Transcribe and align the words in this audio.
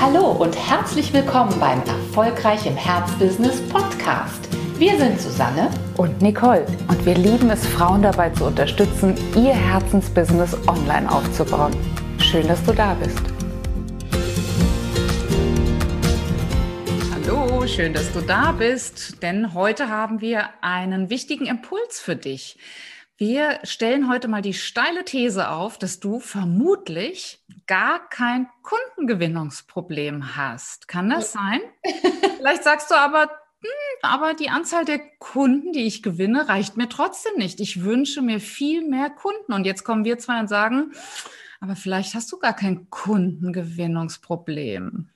Hallo 0.00 0.30
und 0.30 0.54
herzlich 0.54 1.12
willkommen 1.12 1.58
beim 1.58 1.80
Erfolgreich 1.80 2.64
im 2.66 2.76
Herzbusiness 2.76 3.60
Podcast. 3.68 4.48
Wir 4.78 4.96
sind 4.96 5.20
Susanne 5.20 5.72
und 5.96 6.22
Nicole 6.22 6.64
und 6.86 7.04
wir 7.04 7.16
lieben 7.16 7.50
es, 7.50 7.66
Frauen 7.66 8.02
dabei 8.02 8.30
zu 8.30 8.44
unterstützen, 8.44 9.16
ihr 9.34 9.52
Herzensbusiness 9.52 10.56
online 10.68 11.10
aufzubauen. 11.10 11.72
Schön, 12.20 12.46
dass 12.46 12.62
du 12.62 12.72
da 12.72 12.94
bist. 12.94 13.18
Hallo, 17.12 17.66
schön, 17.66 17.92
dass 17.92 18.12
du 18.12 18.20
da 18.20 18.52
bist, 18.52 19.20
denn 19.20 19.52
heute 19.52 19.88
haben 19.88 20.20
wir 20.20 20.48
einen 20.60 21.10
wichtigen 21.10 21.46
Impuls 21.46 21.98
für 21.98 22.14
dich. 22.14 22.56
Wir 23.16 23.58
stellen 23.64 24.08
heute 24.08 24.28
mal 24.28 24.42
die 24.42 24.54
steile 24.54 25.04
These 25.04 25.50
auf, 25.50 25.76
dass 25.76 25.98
du 25.98 26.20
vermutlich 26.20 27.40
gar 27.68 28.08
kein 28.08 28.48
Kundengewinnungsproblem 28.62 30.36
hast. 30.36 30.88
Kann 30.88 31.08
das 31.08 31.30
sein? 31.30 31.60
Vielleicht 32.38 32.64
sagst 32.64 32.90
du 32.90 32.96
aber, 32.96 33.30
hm, 33.60 33.70
aber 34.02 34.34
die 34.34 34.50
Anzahl 34.50 34.84
der 34.84 34.98
Kunden, 35.18 35.72
die 35.72 35.86
ich 35.86 36.02
gewinne, 36.02 36.48
reicht 36.48 36.76
mir 36.76 36.88
trotzdem 36.88 37.36
nicht. 37.36 37.60
Ich 37.60 37.84
wünsche 37.84 38.22
mir 38.22 38.40
viel 38.40 38.84
mehr 38.88 39.10
Kunden. 39.10 39.52
Und 39.52 39.66
jetzt 39.66 39.84
kommen 39.84 40.04
wir 40.04 40.18
zwei 40.18 40.40
und 40.40 40.48
sagen, 40.48 40.90
aber 41.60 41.76
vielleicht 41.76 42.14
hast 42.14 42.32
du 42.32 42.38
gar 42.38 42.54
kein 42.54 42.90
Kundengewinnungsproblem 42.90 45.10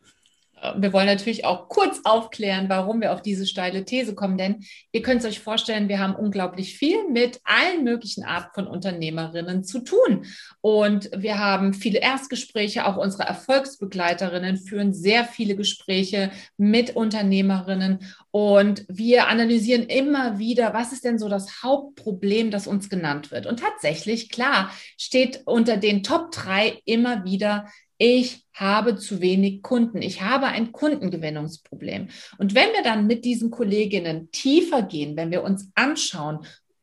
wir 0.77 0.93
wollen 0.93 1.07
natürlich 1.07 1.45
auch 1.45 1.69
kurz 1.69 2.01
aufklären, 2.05 2.69
warum 2.69 3.01
wir 3.01 3.13
auf 3.13 3.23
diese 3.23 3.47
steile 3.47 3.85
These 3.85 4.15
kommen, 4.15 4.39
denn 4.39 4.65
ihr 4.93 5.03
könnt 5.03 5.21
es 5.21 5.27
euch 5.27 5.41
vorstellen, 5.41 5.89
wir 5.89 5.99
haben 5.99 6.15
unglaublich 6.15 6.77
viel 6.77 7.09
mit 7.09 7.41
allen 7.45 7.85
möglichen 7.85 8.25
Arten 8.25 8.51
von 8.55 8.67
Unternehmerinnen 8.67 9.65
zu 9.65 9.81
tun. 9.81 10.27
Und 10.61 11.11
wir 11.17 11.39
haben 11.39 11.75
viele 11.75 11.99
Erstgespräche, 11.99 12.87
auch 12.87 12.97
unsere 12.97 13.25
Erfolgsbegleiterinnen 13.25 14.57
führen 14.57 14.95
sehr 14.95 15.25
viele 15.25 15.57
Gespräche 15.57 16.31
mit 16.57 16.95
Unternehmerinnen 16.95 18.01
und 18.31 18.87
wir 18.89 19.29
analysieren 19.29 19.83
immer 19.83 20.39
wieder, 20.39 20.73
was 20.73 20.93
ist 20.93 21.05
denn 21.05 21.19
so 21.19 21.29
das 21.29 21.63
Hauptproblem, 21.63 22.51
das 22.51 22.67
uns 22.67 22.89
genannt 22.89 23.31
wird. 23.31 23.47
Und 23.47 23.61
tatsächlich, 23.61 24.31
klar, 24.31 24.71
steht 24.97 25.43
unter 25.45 25.77
den 25.77 26.03
Top 26.03 26.31
drei 26.33 26.81
immer 26.87 27.25
wieder 27.25 27.67
ich 28.03 28.45
habe 28.53 28.97
zu 28.97 29.21
wenig 29.21 29.63
Kunden. 29.63 30.03
Ich 30.03 30.23
habe 30.23 30.47
ein 30.47 30.73
Kundengewinnungsproblem. 30.73 32.09
Und 32.37 32.53
wenn 32.53 32.73
wir 32.73 32.83
dann 32.83 33.07
mit 33.07 33.25
diesen 33.25 33.53
Kolleginnen 33.53 34.29
tiefer 34.33 34.83
gehen, 34.83 35.17
wenn 35.17 35.31
wir 35.31 35.45
uns 35.45 35.71
anschauen, 35.77 36.41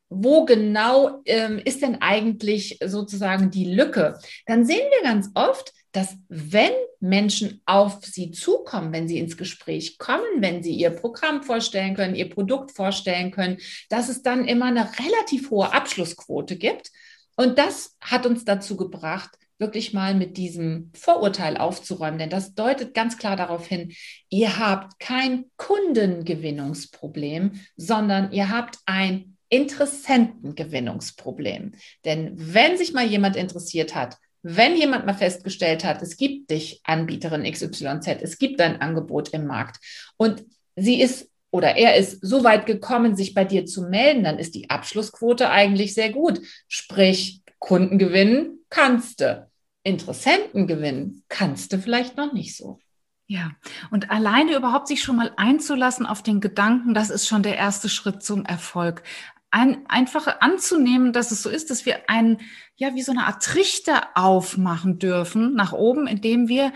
wo 0.07 0.45
genau 0.45 1.21
ähm, 1.25 1.59
ist 1.63 1.81
denn 1.81 2.01
eigentlich 2.01 2.79
sozusagen 2.85 3.51
die 3.51 3.65
Lücke, 3.65 4.17
dann 4.45 4.63
sehen 4.63 4.87
wir 4.95 5.03
ganz 5.03 5.29
oft, 5.33 5.73
dass 5.91 6.15
wenn 6.29 6.71
Menschen 7.01 7.61
auf 7.65 7.99
sie 8.01 8.31
zukommen, 8.31 8.93
wenn 8.93 9.09
sie 9.09 9.19
ins 9.19 9.35
Gespräch 9.35 9.97
kommen, 9.97 10.23
wenn 10.37 10.63
sie 10.63 10.73
ihr 10.73 10.91
Programm 10.91 11.43
vorstellen 11.43 11.95
können, 11.95 12.15
ihr 12.15 12.29
Produkt 12.29 12.71
vorstellen 12.71 13.31
können, 13.31 13.57
dass 13.89 14.07
es 14.07 14.21
dann 14.21 14.45
immer 14.45 14.67
eine 14.67 14.89
relativ 14.99 15.49
hohe 15.49 15.73
Abschlussquote 15.73 16.55
gibt. 16.55 16.91
Und 17.35 17.57
das 17.57 17.97
hat 17.99 18.25
uns 18.25 18.45
dazu 18.45 18.77
gebracht, 18.77 19.31
wirklich 19.59 19.93
mal 19.93 20.15
mit 20.15 20.37
diesem 20.37 20.89
Vorurteil 20.95 21.57
aufzuräumen, 21.57 22.17
denn 22.17 22.29
das 22.29 22.55
deutet 22.55 22.93
ganz 22.93 23.17
klar 23.17 23.35
darauf 23.35 23.67
hin, 23.67 23.91
ihr 24.29 24.57
habt 24.57 24.97
kein 24.99 25.47
Kundengewinnungsproblem, 25.57 27.59
sondern 27.75 28.31
ihr 28.31 28.49
habt 28.49 28.77
ein 28.85 29.35
Interessentengewinnungsproblem. 29.49 31.73
Denn 32.05 32.31
wenn 32.35 32.77
sich 32.77 32.93
mal 32.93 33.05
jemand 33.05 33.35
interessiert 33.35 33.95
hat, 33.95 34.15
wenn 34.41 34.77
jemand 34.77 35.05
mal 35.05 35.13
festgestellt 35.13 35.83
hat, 35.83 36.01
es 36.01 36.15
gibt 36.15 36.49
dich, 36.49 36.79
Anbieterin 36.85 37.43
XYZ, 37.43 38.07
es 38.21 38.37
gibt 38.37 38.61
ein 38.61 38.79
Angebot 38.79 39.27
im 39.29 39.45
Markt 39.45 39.83
und 40.15 40.45
sie 40.77 41.01
ist 41.01 41.29
oder 41.51 41.75
er 41.75 41.95
ist 41.95 42.19
so 42.21 42.43
weit 42.43 42.67
gekommen, 42.67 43.15
sich 43.15 43.33
bei 43.33 43.43
dir 43.43 43.65
zu 43.65 43.81
melden, 43.81 44.23
dann 44.23 44.37
ist 44.37 44.53
die 44.53 44.69
Abschlussquote 44.69 45.49
eigentlich 45.49 45.95
sehr 45.95 46.11
gut. 46.11 46.39
Sprich, 46.67 47.41
Kunden 47.57 47.97
gewinnen 47.97 48.59
kannst 48.69 49.21
du. 49.21 49.48
Interessenten 49.83 50.67
gewinnen 50.67 51.23
kannst 51.29 51.73
du 51.73 51.79
vielleicht 51.79 52.17
noch 52.17 52.33
nicht 52.33 52.55
so. 52.55 52.79
Ja, 53.31 53.51
und 53.91 54.09
alleine 54.09 54.55
überhaupt 54.55 54.87
sich 54.87 55.03
schon 55.03 55.15
mal 55.15 55.31
einzulassen 55.37 56.07
auf 56.07 56.23
den 56.23 56.41
Gedanken, 56.41 56.95
das 56.95 57.11
ist 57.11 57.27
schon 57.27 57.43
der 57.43 57.57
erste 57.57 57.87
Schritt 57.87 58.23
zum 58.23 58.43
Erfolg. 58.43 59.03
Ein, 59.51 59.87
einfach 59.87 60.41
anzunehmen, 60.41 61.13
dass 61.13 61.29
es 61.29 61.43
so 61.43 61.49
ist, 61.49 61.69
dass 61.69 61.85
wir 61.85 62.09
einen, 62.09 62.39
ja, 62.75 62.95
wie 62.95 63.03
so 63.03 63.11
eine 63.11 63.27
Art 63.27 63.43
Trichter 63.43 64.07
aufmachen 64.15 64.97
dürfen 64.97 65.53
nach 65.53 65.73
oben, 65.73 66.07
indem 66.07 66.47
wir 66.47 66.73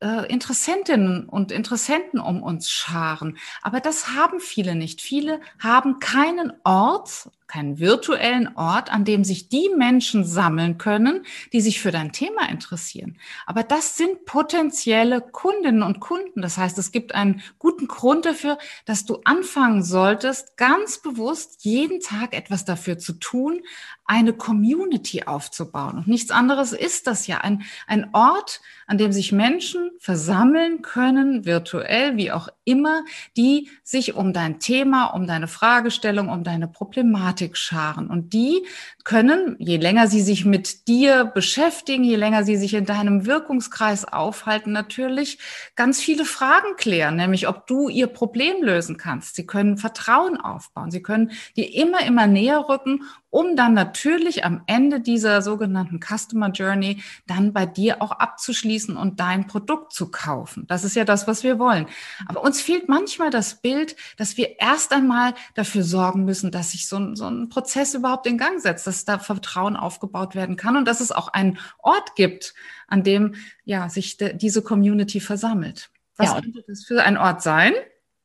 äh, 0.00 0.26
Interessentinnen 0.32 1.28
und 1.28 1.52
Interessenten 1.52 2.18
um 2.18 2.42
uns 2.42 2.70
scharen. 2.70 3.36
Aber 3.62 3.80
das 3.80 4.08
haben 4.08 4.40
viele 4.40 4.74
nicht. 4.74 5.00
Viele 5.00 5.40
haben 5.58 5.98
keinen 5.98 6.52
Ort, 6.64 7.30
keinen 7.54 7.78
virtuellen 7.78 8.56
Ort, 8.56 8.92
an 8.92 9.04
dem 9.04 9.22
sich 9.22 9.48
die 9.48 9.70
Menschen 9.76 10.24
sammeln 10.24 10.76
können, 10.76 11.24
die 11.52 11.60
sich 11.60 11.80
für 11.80 11.92
dein 11.92 12.10
Thema 12.10 12.48
interessieren. 12.50 13.16
Aber 13.46 13.62
das 13.62 13.96
sind 13.96 14.24
potenzielle 14.24 15.20
Kundinnen 15.20 15.84
und 15.84 16.00
Kunden. 16.00 16.42
Das 16.42 16.58
heißt, 16.58 16.76
es 16.78 16.90
gibt 16.90 17.14
einen 17.14 17.42
guten 17.60 17.86
Grund 17.86 18.24
dafür, 18.24 18.58
dass 18.86 19.04
du 19.04 19.20
anfangen 19.24 19.84
solltest, 19.84 20.56
ganz 20.56 21.00
bewusst 21.00 21.64
jeden 21.64 22.00
Tag 22.00 22.34
etwas 22.34 22.64
dafür 22.64 22.98
zu 22.98 23.12
tun, 23.12 23.60
eine 24.04 24.32
Community 24.32 25.22
aufzubauen. 25.22 25.98
Und 25.98 26.08
nichts 26.08 26.32
anderes 26.32 26.72
ist 26.72 27.06
das 27.06 27.28
ja. 27.28 27.38
Ein, 27.38 27.62
ein 27.86 28.12
Ort, 28.14 28.62
an 28.88 28.98
dem 28.98 29.12
sich 29.12 29.30
Menschen 29.30 29.92
versammeln 30.00 30.82
können, 30.82 31.44
virtuell, 31.44 32.16
wie 32.16 32.32
auch 32.32 32.48
immer, 32.64 33.04
die 33.36 33.68
sich 33.82 34.14
um 34.14 34.32
dein 34.32 34.60
Thema, 34.60 35.06
um 35.06 35.26
deine 35.26 35.48
Fragestellung, 35.48 36.28
um 36.28 36.44
deine 36.44 36.68
Problematik 36.68 37.56
scharen. 37.56 38.08
Und 38.08 38.32
die 38.32 38.66
können, 39.04 39.56
je 39.58 39.76
länger 39.76 40.06
sie 40.06 40.20
sich 40.20 40.44
mit 40.44 40.88
dir 40.88 41.24
beschäftigen, 41.24 42.04
je 42.04 42.16
länger 42.16 42.44
sie 42.44 42.56
sich 42.56 42.74
in 42.74 42.86
deinem 42.86 43.26
Wirkungskreis 43.26 44.04
aufhalten, 44.04 44.72
natürlich 44.72 45.38
ganz 45.76 46.00
viele 46.00 46.24
Fragen 46.24 46.76
klären, 46.76 47.16
nämlich 47.16 47.48
ob 47.48 47.66
du 47.66 47.88
ihr 47.88 48.06
Problem 48.06 48.62
lösen 48.62 48.96
kannst. 48.96 49.36
Sie 49.36 49.46
können 49.46 49.76
Vertrauen 49.76 50.36
aufbauen. 50.38 50.90
Sie 50.90 51.02
können 51.02 51.32
dir 51.56 51.72
immer, 51.74 52.04
immer 52.06 52.26
näher 52.26 52.68
rücken, 52.68 53.02
um 53.34 53.56
dann 53.56 53.74
natürlich 53.74 54.44
am 54.44 54.62
Ende 54.68 55.00
dieser 55.00 55.42
sogenannten 55.42 55.98
Customer 55.98 56.50
Journey 56.50 57.02
dann 57.26 57.52
bei 57.52 57.66
dir 57.66 58.00
auch 58.00 58.12
abzuschließen 58.12 58.96
und 58.96 59.18
dein 59.18 59.48
Produkt 59.48 59.92
zu 59.92 60.08
kaufen. 60.12 60.68
Das 60.68 60.84
ist 60.84 60.94
ja 60.94 61.04
das, 61.04 61.26
was 61.26 61.42
wir 61.42 61.58
wollen. 61.58 61.86
Aber 62.28 62.44
uns 62.44 62.60
fehlt 62.60 62.88
manchmal 62.88 63.30
das 63.30 63.60
Bild, 63.60 63.96
dass 64.18 64.36
wir 64.36 64.60
erst 64.60 64.92
einmal 64.92 65.34
dafür 65.56 65.82
sorgen 65.82 66.24
müssen, 66.24 66.52
dass 66.52 66.70
sich 66.70 66.86
so 66.86 66.96
ein, 66.96 67.16
so 67.16 67.26
ein 67.26 67.48
Prozess 67.48 67.94
überhaupt 67.94 68.28
in 68.28 68.38
Gang 68.38 68.60
setzt, 68.60 68.86
dass 68.86 69.04
da 69.04 69.18
Vertrauen 69.18 69.76
aufgebaut 69.76 70.36
werden 70.36 70.54
kann 70.54 70.76
und 70.76 70.86
dass 70.86 71.00
es 71.00 71.10
auch 71.10 71.26
einen 71.26 71.58
Ort 71.78 72.14
gibt, 72.14 72.54
an 72.86 73.02
dem 73.02 73.34
ja 73.64 73.88
sich 73.88 74.16
de, 74.16 74.36
diese 74.36 74.62
Community 74.62 75.18
versammelt. 75.18 75.90
Was 76.16 76.28
ja, 76.28 76.40
könnte 76.40 76.62
das 76.68 76.84
für 76.84 77.02
ein 77.02 77.16
Ort 77.16 77.42
sein? 77.42 77.72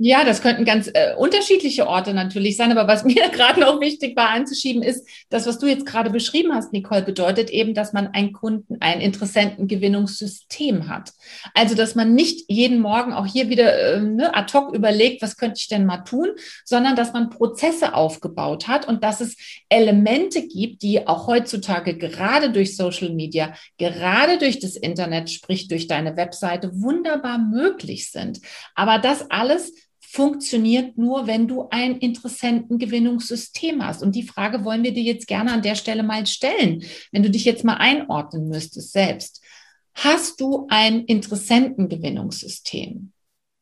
Ja, 0.02 0.24
das 0.24 0.42
könnten 0.42 0.64
ganz 0.64 0.88
äh, 0.88 1.14
unterschiedliche 1.18 1.86
Orte 1.86 2.14
natürlich 2.14 2.56
sein, 2.56 2.72
aber 2.72 2.88
was 2.88 3.04
mir 3.04 3.28
gerade 3.34 3.60
noch 3.60 3.82
wichtig 3.82 4.16
war 4.16 4.30
anzuschieben, 4.30 4.82
ist, 4.82 5.06
das, 5.30 5.46
was 5.46 5.60
du 5.60 5.68
jetzt 5.68 5.86
gerade 5.86 6.10
beschrieben 6.10 6.54
hast, 6.54 6.72
Nicole, 6.72 7.02
bedeutet 7.02 7.50
eben, 7.50 7.74
dass 7.74 7.92
man 7.92 8.08
ein 8.08 8.32
Kunden, 8.32 8.78
ein 8.80 9.02
Interessentengewinnungssystem 9.02 10.88
hat. 10.88 11.12
Also, 11.54 11.76
dass 11.76 11.96
man 11.96 12.16
nicht 12.16 12.50
jeden 12.50 12.80
Morgen 12.80 13.12
auch 13.12 13.26
hier 13.26 13.50
wieder 13.50 13.78
äh, 13.78 14.00
ne, 14.00 14.34
ad 14.34 14.54
hoc 14.58 14.74
überlegt, 14.74 15.22
was 15.22 15.36
könnte 15.36 15.58
ich 15.58 15.68
denn 15.68 15.86
mal 15.86 16.06
tun, 16.06 16.30
sondern 16.64 16.96
dass 16.96 17.12
man 17.12 17.30
Prozesse 17.30 17.94
aufgebaut 17.94 18.70
hat 18.70 18.88
und 18.88 19.04
dass 19.04 19.20
es 19.20 19.36
Elemente 19.68 20.48
gibt, 20.48 20.82
die 20.82 21.06
auch 21.10 21.28
heutzutage 21.28 21.98
gerade 21.98 22.54
durch 22.54 22.78
Social 22.78 23.10
Media, 23.10 23.54
gerade 23.78 24.38
durch 24.38 24.60
das 24.60 24.78
Internet, 24.78 25.30
sprich 25.30 25.68
durch 25.68 25.88
deine 25.88 26.16
Webseite, 26.16 26.72
wunderbar 26.82 27.38
möglich 27.38 28.12
sind. 28.12 28.40
Aber 28.76 28.98
das 28.98 29.30
alles 29.30 29.74
funktioniert 30.12 30.98
nur, 30.98 31.28
wenn 31.28 31.48
du 31.48 31.68
ein 31.70 32.00
Interessentengewinnungssystem 32.00 33.86
hast. 33.86 34.02
Und 34.02 34.16
die 34.16 34.24
Frage 34.24 34.66
wollen 34.66 34.84
wir 34.84 34.92
dir 34.92 35.04
jetzt 35.04 35.28
gerne 35.28 35.52
an 35.52 35.62
der 35.62 35.76
Stelle 35.76 36.02
mal 36.02 36.26
stellen, 36.26 36.84
wenn 37.12 37.22
du 37.22 37.30
dich 37.30 37.46
jetzt 37.46 37.64
mal 37.64 37.76
einordnen 37.76 38.48
müsstest 38.48 38.92
selbst. 38.92 39.44
Hast 39.94 40.42
du 40.42 40.66
ein 40.70 41.06
Interessentengewinnungssystem? 41.06 43.12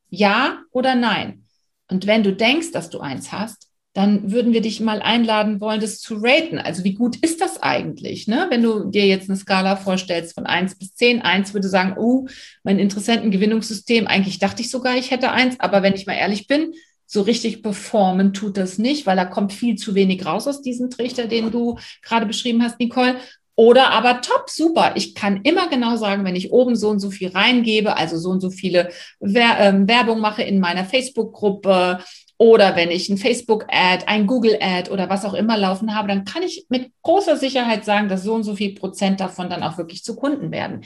Ja 0.09 0.61
oder 0.71 0.95
nein? 0.95 1.43
Und 1.89 2.07
wenn 2.07 2.23
du 2.23 2.33
denkst, 2.33 2.71
dass 2.71 2.89
du 2.89 2.99
eins 2.99 3.33
hast, 3.33 3.66
dann 3.97 4.31
würden 4.31 4.53
wir 4.53 4.61
dich 4.61 4.79
mal 4.79 5.01
einladen 5.01 5.59
wollen, 5.59 5.81
das 5.81 5.99
zu 5.99 6.17
raten. 6.21 6.59
Also 6.59 6.83
wie 6.83 6.93
gut 6.93 7.15
ist 7.15 7.41
das 7.41 7.63
eigentlich? 7.63 8.27
Ne? 8.27 8.45
Wenn 8.51 8.61
du 8.61 8.91
dir 8.91 9.07
jetzt 9.07 9.27
eine 9.27 9.39
Skala 9.39 9.75
vorstellst 9.75 10.35
von 10.35 10.45
eins 10.45 10.75
bis 10.75 10.93
zehn, 10.93 11.23
eins 11.23 11.55
würde 11.55 11.67
sagen, 11.67 11.95
oh, 11.97 12.27
mein 12.63 12.77
Interessentengewinnungssystem, 12.77 14.05
eigentlich 14.05 14.37
dachte 14.37 14.61
ich 14.61 14.69
sogar, 14.69 14.95
ich 14.97 15.09
hätte 15.09 15.31
eins, 15.31 15.59
aber 15.59 15.81
wenn 15.81 15.95
ich 15.95 16.05
mal 16.05 16.13
ehrlich 16.13 16.45
bin, 16.45 16.75
so 17.07 17.23
richtig 17.23 17.63
performen 17.63 18.33
tut 18.33 18.57
das 18.57 18.77
nicht, 18.77 19.07
weil 19.07 19.15
da 19.15 19.25
kommt 19.25 19.51
viel 19.51 19.77
zu 19.77 19.95
wenig 19.95 20.27
raus 20.27 20.47
aus 20.47 20.61
diesem 20.61 20.91
Trichter, 20.91 21.25
den 21.25 21.49
du 21.49 21.79
gerade 22.03 22.27
beschrieben 22.27 22.61
hast, 22.61 22.79
Nicole. 22.79 23.15
Oder 23.55 23.89
aber 23.89 24.21
top, 24.21 24.51
super. 24.51 24.91
Ich 24.93 25.15
kann 25.15 25.41
immer 25.41 25.69
genau 25.69 25.95
sagen, 25.95 26.23
wenn 26.23 26.35
ich 26.35 26.51
oben 26.51 26.75
so 26.75 26.89
und 26.89 26.99
so 26.99 27.09
viel 27.09 27.29
reingebe, 27.29 27.97
also 27.97 28.19
so 28.19 28.29
und 28.29 28.41
so 28.41 28.51
viele 28.51 28.89
ähm, 29.23 29.87
Werbung 29.87 30.19
mache 30.19 30.43
in 30.43 30.59
meiner 30.59 30.85
Facebook-Gruppe 30.85 31.97
oder 32.37 32.75
wenn 32.75 32.91
ich 32.91 33.09
ein 33.09 33.17
Facebook-Ad, 33.17 34.05
ein 34.05 34.27
Google-Ad 34.27 34.91
oder 34.91 35.09
was 35.09 35.25
auch 35.25 35.33
immer 35.33 35.57
laufen 35.57 35.95
habe, 35.95 36.07
dann 36.07 36.23
kann 36.23 36.43
ich 36.43 36.65
mit 36.69 36.91
großer 37.01 37.35
Sicherheit 37.35 37.83
sagen, 37.83 38.09
dass 38.09 38.23
so 38.23 38.35
und 38.35 38.43
so 38.43 38.55
viel 38.55 38.75
Prozent 38.75 39.19
davon 39.19 39.49
dann 39.49 39.63
auch 39.63 39.77
wirklich 39.77 40.03
zu 40.03 40.15
Kunden 40.15 40.51
werden. 40.51 40.81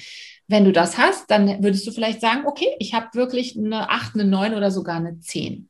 Wenn 0.47 0.63
du 0.63 0.71
das 0.71 0.97
hast, 0.97 1.29
dann 1.29 1.61
würdest 1.61 1.85
du 1.85 1.91
vielleicht 1.91 2.21
sagen, 2.21 2.45
okay, 2.45 2.67
ich 2.79 2.93
habe 2.93 3.07
wirklich 3.13 3.57
eine 3.57 3.89
8, 3.89 4.15
eine 4.15 4.25
9 4.25 4.53
oder 4.53 4.71
sogar 4.71 4.97
eine 4.97 5.19
10. 5.19 5.67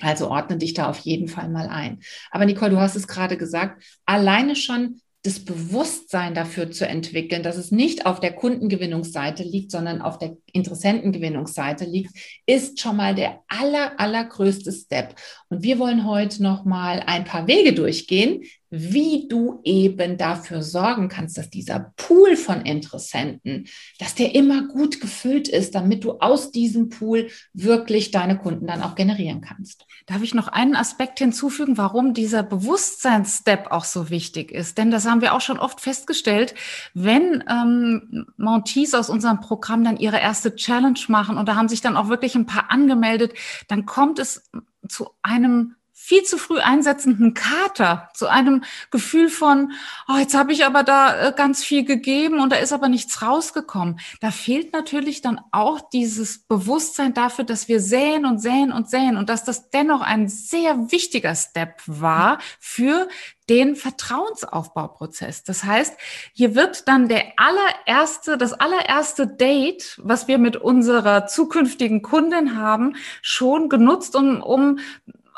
Also 0.00 0.30
ordne 0.30 0.58
dich 0.58 0.74
da 0.74 0.90
auf 0.90 0.98
jeden 0.98 1.28
Fall 1.28 1.48
mal 1.48 1.68
ein. 1.68 2.00
Aber 2.30 2.44
Nicole, 2.44 2.70
du 2.70 2.78
hast 2.78 2.96
es 2.96 3.08
gerade 3.08 3.36
gesagt, 3.36 3.82
alleine 4.04 4.54
schon 4.54 5.00
das 5.26 5.40
Bewusstsein 5.40 6.34
dafür 6.34 6.70
zu 6.70 6.86
entwickeln, 6.86 7.42
dass 7.42 7.56
es 7.56 7.72
nicht 7.72 8.06
auf 8.06 8.20
der 8.20 8.32
Kundengewinnungsseite 8.32 9.42
liegt, 9.42 9.72
sondern 9.72 10.00
auf 10.00 10.18
der 10.18 10.36
Interessentengewinnungsseite 10.52 11.84
liegt, 11.84 12.12
ist 12.46 12.80
schon 12.80 12.96
mal 12.96 13.14
der 13.14 13.40
aller, 13.48 13.98
allergrößte 13.98 14.70
Step. 14.72 15.16
Und 15.48 15.64
wir 15.64 15.80
wollen 15.80 16.06
heute 16.06 16.42
noch 16.42 16.64
mal 16.64 17.02
ein 17.06 17.24
paar 17.24 17.48
Wege 17.48 17.72
durchgehen, 17.72 18.44
wie 18.78 19.26
du 19.28 19.60
eben 19.64 20.16
dafür 20.16 20.62
sorgen 20.62 21.08
kannst, 21.08 21.38
dass 21.38 21.50
dieser 21.50 21.92
Pool 21.96 22.36
von 22.36 22.62
Interessenten, 22.62 23.66
dass 23.98 24.14
der 24.14 24.34
immer 24.34 24.68
gut 24.68 25.00
gefüllt 25.00 25.48
ist, 25.48 25.74
damit 25.74 26.04
du 26.04 26.18
aus 26.20 26.50
diesem 26.50 26.88
Pool 26.88 27.28
wirklich 27.52 28.10
deine 28.10 28.38
Kunden 28.38 28.66
dann 28.66 28.82
auch 28.82 28.94
generieren 28.94 29.40
kannst. 29.40 29.86
Darf 30.06 30.22
ich 30.22 30.34
noch 30.34 30.48
einen 30.48 30.76
Aspekt 30.76 31.18
hinzufügen, 31.18 31.78
warum 31.78 32.14
dieser 32.14 32.42
Bewusstseinsstep 32.42 33.70
auch 33.70 33.84
so 33.84 34.10
wichtig 34.10 34.52
ist? 34.52 34.78
Denn 34.78 34.90
das 34.90 35.06
haben 35.06 35.20
wir 35.20 35.34
auch 35.34 35.40
schon 35.40 35.58
oft 35.58 35.80
festgestellt, 35.80 36.54
wenn 36.94 37.42
ähm, 37.48 38.26
Montees 38.36 38.94
aus 38.94 39.10
unserem 39.10 39.40
Programm 39.40 39.84
dann 39.84 39.96
ihre 39.96 40.20
erste 40.20 40.54
Challenge 40.54 41.00
machen 41.08 41.38
und 41.38 41.48
da 41.48 41.56
haben 41.56 41.68
sich 41.68 41.80
dann 41.80 41.96
auch 41.96 42.08
wirklich 42.08 42.34
ein 42.34 42.46
paar 42.46 42.70
angemeldet, 42.70 43.32
dann 43.68 43.86
kommt 43.86 44.18
es 44.18 44.50
zu 44.88 45.10
einem 45.22 45.76
viel 45.98 46.22
zu 46.24 46.36
früh 46.36 46.58
einsetzenden 46.58 47.32
Kater, 47.32 48.10
zu 48.14 48.28
einem 48.28 48.62
Gefühl 48.90 49.30
von, 49.30 49.72
oh, 50.06 50.18
jetzt 50.18 50.36
habe 50.36 50.52
ich 50.52 50.66
aber 50.66 50.82
da 50.82 51.28
äh, 51.28 51.32
ganz 51.34 51.64
viel 51.64 51.84
gegeben 51.84 52.38
und 52.38 52.52
da 52.52 52.56
ist 52.56 52.74
aber 52.74 52.90
nichts 52.90 53.22
rausgekommen. 53.22 53.98
Da 54.20 54.30
fehlt 54.30 54.74
natürlich 54.74 55.22
dann 55.22 55.40
auch 55.52 55.80
dieses 55.80 56.38
Bewusstsein 56.38 57.14
dafür, 57.14 57.44
dass 57.44 57.66
wir 57.66 57.80
säen 57.80 58.26
und 58.26 58.40
säen 58.40 58.72
und 58.72 58.90
säen 58.90 59.16
und 59.16 59.30
dass 59.30 59.42
das 59.42 59.70
dennoch 59.70 60.02
ein 60.02 60.28
sehr 60.28 60.92
wichtiger 60.92 61.34
Step 61.34 61.80
war 61.86 62.38
für 62.60 63.08
den 63.48 63.74
Vertrauensaufbauprozess. 63.74 65.44
Das 65.44 65.64
heißt, 65.64 65.96
hier 66.34 66.54
wird 66.54 66.88
dann 66.88 67.08
der 67.08 67.32
allererste, 67.36 68.36
das 68.36 68.52
allererste 68.52 69.26
Date, 69.26 69.98
was 70.02 70.28
wir 70.28 70.36
mit 70.38 70.56
unserer 70.56 71.26
zukünftigen 71.26 72.02
Kundin 72.02 72.56
haben, 72.56 72.96
schon 73.22 73.68
genutzt, 73.70 74.14
um, 74.14 74.42
um 74.42 74.78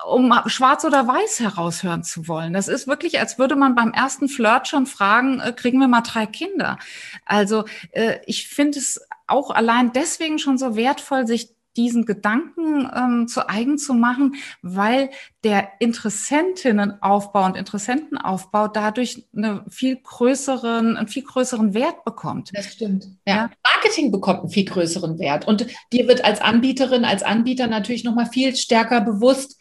um 0.06 0.32
schwarz 0.46 0.84
oder 0.84 1.06
weiß 1.06 1.40
heraushören 1.40 2.02
zu 2.02 2.28
wollen. 2.28 2.52
Das 2.52 2.68
ist 2.68 2.86
wirklich, 2.86 3.18
als 3.18 3.38
würde 3.38 3.56
man 3.56 3.74
beim 3.74 3.92
ersten 3.92 4.28
Flirt 4.28 4.68
schon 4.68 4.86
fragen, 4.86 5.40
äh, 5.40 5.52
kriegen 5.52 5.80
wir 5.80 5.88
mal 5.88 6.02
drei 6.02 6.26
Kinder. 6.26 6.78
Also 7.24 7.64
äh, 7.92 8.18
ich 8.26 8.48
finde 8.48 8.78
es 8.78 9.00
auch 9.26 9.50
allein 9.50 9.92
deswegen 9.92 10.38
schon 10.38 10.58
so 10.58 10.76
wertvoll, 10.76 11.26
sich 11.26 11.54
diesen 11.76 12.04
Gedanken 12.06 12.90
ähm, 12.94 13.28
zu 13.28 13.48
eigen 13.48 13.78
zu 13.78 13.94
machen, 13.94 14.34
weil 14.62 15.10
der 15.44 15.68
Interessentinnenaufbau 15.78 17.46
und 17.46 17.56
Interessentenaufbau 17.56 18.66
dadurch 18.66 19.28
eine 19.34 19.64
viel 19.68 19.96
größeren, 19.96 20.96
einen 20.96 21.08
viel 21.08 21.22
größeren 21.22 21.74
Wert 21.74 22.04
bekommt. 22.04 22.50
Das 22.52 22.72
stimmt. 22.72 23.06
Ja. 23.26 23.34
ja. 23.34 23.50
Marketing 23.62 24.10
bekommt 24.10 24.40
einen 24.40 24.50
viel 24.50 24.64
größeren 24.64 25.20
Wert 25.20 25.46
und 25.46 25.66
dir 25.92 26.08
wird 26.08 26.24
als 26.24 26.40
Anbieterin, 26.40 27.04
als 27.04 27.22
Anbieter 27.22 27.68
natürlich 27.68 28.02
noch 28.02 28.14
mal 28.16 28.26
viel 28.26 28.56
stärker 28.56 29.00
bewusst, 29.00 29.56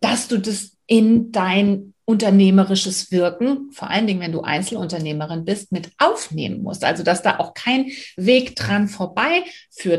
dass 0.00 0.28
du 0.28 0.38
das 0.38 0.72
in 0.86 1.32
dein 1.32 1.94
unternehmerisches 2.04 3.12
Wirken, 3.12 3.70
vor 3.70 3.90
allen 3.90 4.06
Dingen, 4.06 4.20
wenn 4.20 4.32
du 4.32 4.40
Einzelunternehmerin 4.40 5.44
bist, 5.44 5.72
mit 5.72 5.90
aufnehmen 5.98 6.62
musst. 6.62 6.82
Also, 6.82 7.02
dass 7.02 7.20
da 7.20 7.38
auch 7.38 7.52
kein 7.52 7.90
Weg 8.16 8.56
dran 8.56 8.88
vorbei. 8.88 9.44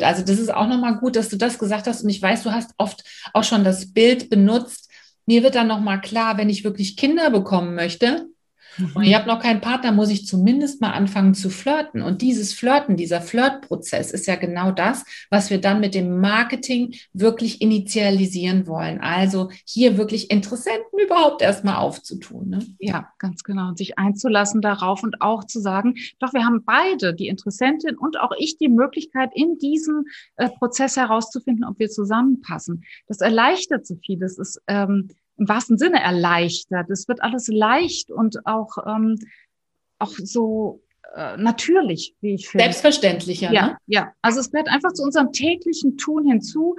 Also, 0.02 0.24
das 0.24 0.40
ist 0.40 0.52
auch 0.52 0.68
nochmal 0.68 0.98
gut, 0.98 1.16
dass 1.16 1.30
du 1.30 1.38
das 1.38 1.60
gesagt 1.60 1.86
hast. 1.86 2.04
Und 2.04 2.10
ich 2.10 2.20
weiß, 2.20 2.42
du 2.42 2.52
hast 2.52 2.72
oft 2.80 3.04
auch 3.34 3.44
schon 3.44 3.64
das 3.64 3.94
Bild 3.94 4.32
benutzt. 4.32 4.90
Mir 5.28 5.44
wird 5.44 5.54
dann 5.54 5.68
nochmal 5.68 6.02
klar, 6.02 6.40
wenn 6.40 6.50
ich 6.50 6.64
wirklich 6.64 6.98
Kinder 6.98 7.30
bekommen 7.30 7.76
möchte, 7.76 8.26
Mhm. 8.80 8.92
Und 8.94 9.04
ich 9.04 9.16
habe 9.16 9.28
noch 9.28 9.42
keinen 9.42 9.62
Partner, 9.62 9.92
muss 9.92 10.10
ich 10.10 10.26
zumindest 10.26 10.82
mal 10.82 10.92
anfangen 10.92 11.34
zu 11.34 11.50
flirten. 11.50 12.02
Und 12.02 12.22
dieses 12.22 12.54
Flirten, 12.54 12.98
dieser 12.98 13.22
Flirtprozess 13.22 14.12
ist 14.12 14.28
ja 14.28 14.36
genau 14.36 14.72
das, 14.72 15.06
was 15.30 15.50
wir 15.50 15.60
dann 15.62 15.80
mit 15.80 15.96
dem 15.96 16.20
Marketing 16.20 16.96
wirklich 17.14 17.62
initialisieren 17.62 18.68
wollen. 18.68 19.00
Also 19.00 19.50
hier 19.66 19.98
wirklich 19.98 20.32
Interessenten 20.32 21.00
überhaupt 21.00 21.42
erstmal 21.42 21.76
aufzutun. 21.76 22.50
Ne? 22.50 22.66
Ja, 22.80 23.10
ganz 23.18 23.44
genau. 23.44 23.70
Und 23.70 23.78
sich 23.78 23.98
einzulassen 23.98 24.62
darauf 24.62 25.04
und 25.04 25.22
auch 25.22 25.44
zu 25.44 25.60
sagen, 25.60 25.96
doch, 26.20 26.34
wir 26.34 26.46
haben 26.46 26.64
beide, 26.66 27.14
die 27.14 27.28
Interessentin 27.28 27.98
und 27.98 28.20
auch 28.20 28.32
ich, 28.38 28.58
die 28.58 28.70
Möglichkeit, 28.70 29.32
in 29.34 29.58
diesem 29.58 30.06
äh, 30.38 30.50
Prozess 30.50 30.98
herauszufinden, 30.98 31.66
ob 31.66 31.80
wir 31.80 31.90
zusammenpassen. 31.90 32.84
Das 33.08 33.22
erleichtert 33.22 33.86
so 33.86 33.96
viel. 33.96 34.20
Das 34.20 34.38
ist 34.38 34.62
ähm, 34.68 35.10
im 35.40 35.50
wahrsten 35.50 35.78
Sinne 35.78 36.02
erleichtert. 36.02 36.90
Es 36.90 37.08
wird 37.08 37.22
alles 37.22 37.48
leicht 37.48 38.12
und 38.12 38.46
auch, 38.46 38.78
ähm, 38.86 39.18
auch 39.98 40.12
so 40.12 40.82
äh, 41.16 41.38
natürlich, 41.38 42.16
wie 42.22 42.36
ich 42.36 42.50
finde. 42.50 42.66
Selbstverständlicher. 42.66 43.52
Ja, 43.52 43.68
ne? 43.68 43.78
ja. 43.88 44.14
Also 44.22 44.40
es 44.40 44.52
gehört 44.52 44.70
einfach 44.70 44.94
zu 44.94 45.04
unserem 45.04 45.32
täglichen 45.32 45.98
Tun 45.98 46.28
hinzu, 46.28 46.76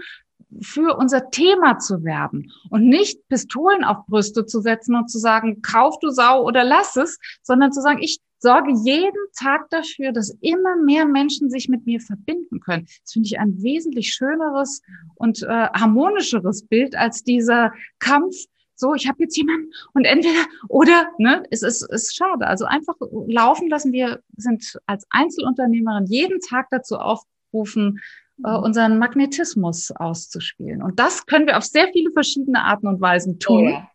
für 0.60 0.96
unser 0.96 1.30
Thema 1.30 1.78
zu 1.78 2.02
werben 2.02 2.52
und 2.70 2.88
nicht 2.88 3.26
Pistolen 3.28 3.84
auf 3.84 4.04
Brüste 4.06 4.46
zu 4.46 4.60
setzen 4.60 4.96
und 4.96 5.08
zu 5.08 5.18
sagen, 5.18 5.62
kauf 5.62 5.98
du 6.00 6.10
Sau 6.10 6.44
oder 6.44 6.64
lass 6.64 6.96
es, 6.96 7.18
sondern 7.42 7.72
zu 7.72 7.80
sagen, 7.80 8.02
ich 8.02 8.18
sorge 8.40 8.72
jeden 8.72 9.20
Tag 9.38 9.68
dafür, 9.70 10.12
dass 10.12 10.36
immer 10.40 10.76
mehr 10.76 11.04
Menschen 11.04 11.50
sich 11.50 11.68
mit 11.68 11.86
mir 11.86 12.00
verbinden 12.00 12.60
können. 12.60 12.86
Das 13.02 13.12
finde 13.12 13.26
ich 13.26 13.38
ein 13.38 13.62
wesentlich 13.62 14.12
schöneres 14.12 14.82
und 15.14 15.42
äh, 15.42 15.46
harmonischeres 15.46 16.66
Bild 16.66 16.96
als 16.96 17.22
dieser 17.22 17.72
Kampf. 17.98 18.34
So, 18.74 18.94
ich 18.94 19.06
habe 19.06 19.22
jetzt 19.22 19.36
jemanden 19.36 19.70
und 19.92 20.06
entweder 20.06 20.46
oder, 20.68 21.10
ne, 21.18 21.44
es 21.50 21.62
ist, 21.62 21.82
ist 21.92 22.16
schade. 22.16 22.46
Also 22.46 22.64
einfach 22.64 22.94
laufen 23.28 23.68
lassen. 23.68 23.92
Wir 23.92 24.22
sind 24.36 24.78
als 24.86 25.06
Einzelunternehmerin 25.10 26.06
jeden 26.06 26.40
Tag 26.40 26.68
dazu 26.70 26.96
aufrufen, 26.96 28.00
äh, 28.42 28.50
mhm. 28.50 28.64
unseren 28.64 28.98
Magnetismus 28.98 29.90
auszuspielen. 29.90 30.82
Und 30.82 30.98
das 30.98 31.26
können 31.26 31.46
wir 31.46 31.58
auf 31.58 31.64
sehr 31.64 31.88
viele 31.92 32.10
verschiedene 32.12 32.64
Arten 32.64 32.86
und 32.86 33.02
Weisen 33.02 33.38
tun. 33.38 33.68
Ja. 33.68 33.89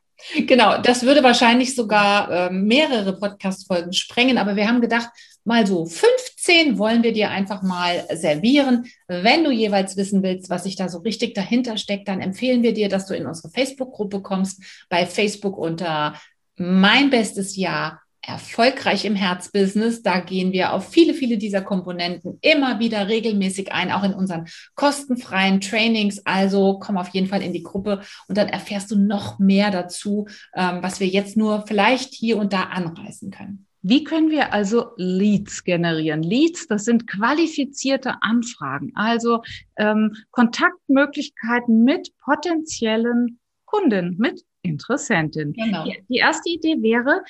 Genau, 0.47 0.81
das 0.81 1.03
würde 1.03 1.23
wahrscheinlich 1.23 1.75
sogar 1.75 2.31
äh, 2.31 2.49
mehrere 2.49 3.17
Podcast-Folgen 3.17 3.93
sprengen, 3.93 4.37
aber 4.37 4.55
wir 4.55 4.67
haben 4.67 4.81
gedacht, 4.81 5.09
mal 5.43 5.67
so 5.67 5.85
15 5.85 6.77
wollen 6.77 7.03
wir 7.03 7.13
dir 7.13 7.29
einfach 7.29 7.61
mal 7.61 8.05
servieren. 8.13 8.85
Wenn 9.07 9.43
du 9.43 9.51
jeweils 9.51 9.95
wissen 9.95 10.23
willst, 10.23 10.49
was 10.49 10.63
sich 10.63 10.75
da 10.75 10.89
so 10.89 10.99
richtig 10.99 11.35
dahinter 11.35 11.77
steckt, 11.77 12.07
dann 12.07 12.21
empfehlen 12.21 12.63
wir 12.63 12.73
dir, 12.73 12.89
dass 12.89 13.05
du 13.05 13.15
in 13.15 13.27
unsere 13.27 13.49
Facebook-Gruppe 13.49 14.21
kommst, 14.21 14.61
bei 14.89 15.05
Facebook 15.05 15.57
unter 15.57 16.19
Mein 16.57 17.09
bestes 17.09 17.55
Jahr 17.55 18.01
erfolgreich 18.27 19.05
im 19.05 19.15
Herzbusiness. 19.15 20.01
Da 20.01 20.19
gehen 20.19 20.51
wir 20.51 20.73
auf 20.73 20.89
viele, 20.89 21.13
viele 21.13 21.37
dieser 21.37 21.61
Komponenten 21.61 22.37
immer 22.41 22.79
wieder 22.79 23.07
regelmäßig 23.07 23.71
ein, 23.71 23.91
auch 23.91 24.03
in 24.03 24.13
unseren 24.13 24.47
kostenfreien 24.75 25.61
Trainings. 25.61 26.25
Also 26.25 26.79
komm 26.79 26.97
auf 26.97 27.09
jeden 27.09 27.27
Fall 27.27 27.41
in 27.41 27.53
die 27.53 27.63
Gruppe 27.63 28.01
und 28.27 28.37
dann 28.37 28.49
erfährst 28.49 28.91
du 28.91 28.95
noch 28.97 29.39
mehr 29.39 29.71
dazu, 29.71 30.27
ähm, 30.55 30.79
was 30.81 30.99
wir 30.99 31.07
jetzt 31.07 31.37
nur 31.37 31.65
vielleicht 31.67 32.13
hier 32.13 32.37
und 32.37 32.53
da 32.53 32.63
anreißen 32.63 33.31
können. 33.31 33.65
Wie 33.87 34.03
können 34.03 34.31
wir 34.31 34.51
also 34.51 34.93
Leads 34.97 35.63
generieren? 35.63 36.23
Leads, 36.23 36.65
das 36.65 36.85
sind 36.85 37.05
qualifizierte 37.05 38.15
Anfragen, 38.21 38.91
also 38.95 39.43
ähm, 39.77 40.15
Kontaktmöglichkeiten 40.31 41.83
mit 41.83 42.11
potenziellen 42.17 43.39
Kunden, 43.65 44.15
mit 44.17 44.43
Interessenten. 44.63 45.53
Genau. 45.53 45.83
Die, 45.85 46.03
die 46.09 46.17
erste 46.17 46.49
Idee 46.49 46.81
wäre, 46.81 47.21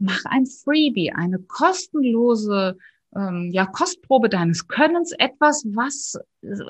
mach 0.00 0.24
ein 0.24 0.46
Freebie, 0.46 1.12
eine 1.12 1.38
kostenlose 1.38 2.76
ähm, 3.14 3.50
ja, 3.52 3.66
Kostprobe 3.66 4.28
deines 4.28 4.68
Könnens, 4.68 5.12
etwas, 5.12 5.64
was 5.66 6.16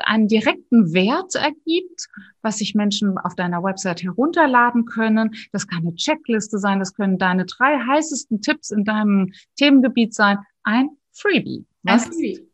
einen 0.05 0.27
direkten 0.27 0.93
Wert 0.93 1.35
ergibt, 1.35 2.09
was 2.43 2.59
sich 2.59 2.75
Menschen 2.75 3.19
auf 3.19 3.35
deiner 3.35 3.63
Website 3.63 4.03
herunterladen 4.03 4.87
können. 4.87 5.35
Das 5.53 5.67
kann 5.67 5.81
eine 5.81 5.95
Checkliste 5.95 6.59
sein, 6.59 6.79
das 6.79 6.95
können 6.95 7.19
deine 7.19 7.45
drei 7.45 7.79
heißesten 7.79 8.41
Tipps 8.41 8.71
in 8.71 8.85
deinem 8.85 9.33
Themengebiet 9.57 10.15
sein. 10.15 10.39
Ein 10.63 10.91
Freebie. 11.13 11.67
Was, 11.83 12.07
ein 12.07 12.13
Freebie. 12.13 12.49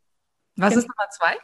was 0.57 0.71
genau. 0.71 0.81
ist 0.81 0.89
Nummer 0.89 1.11
zwei? 1.11 1.37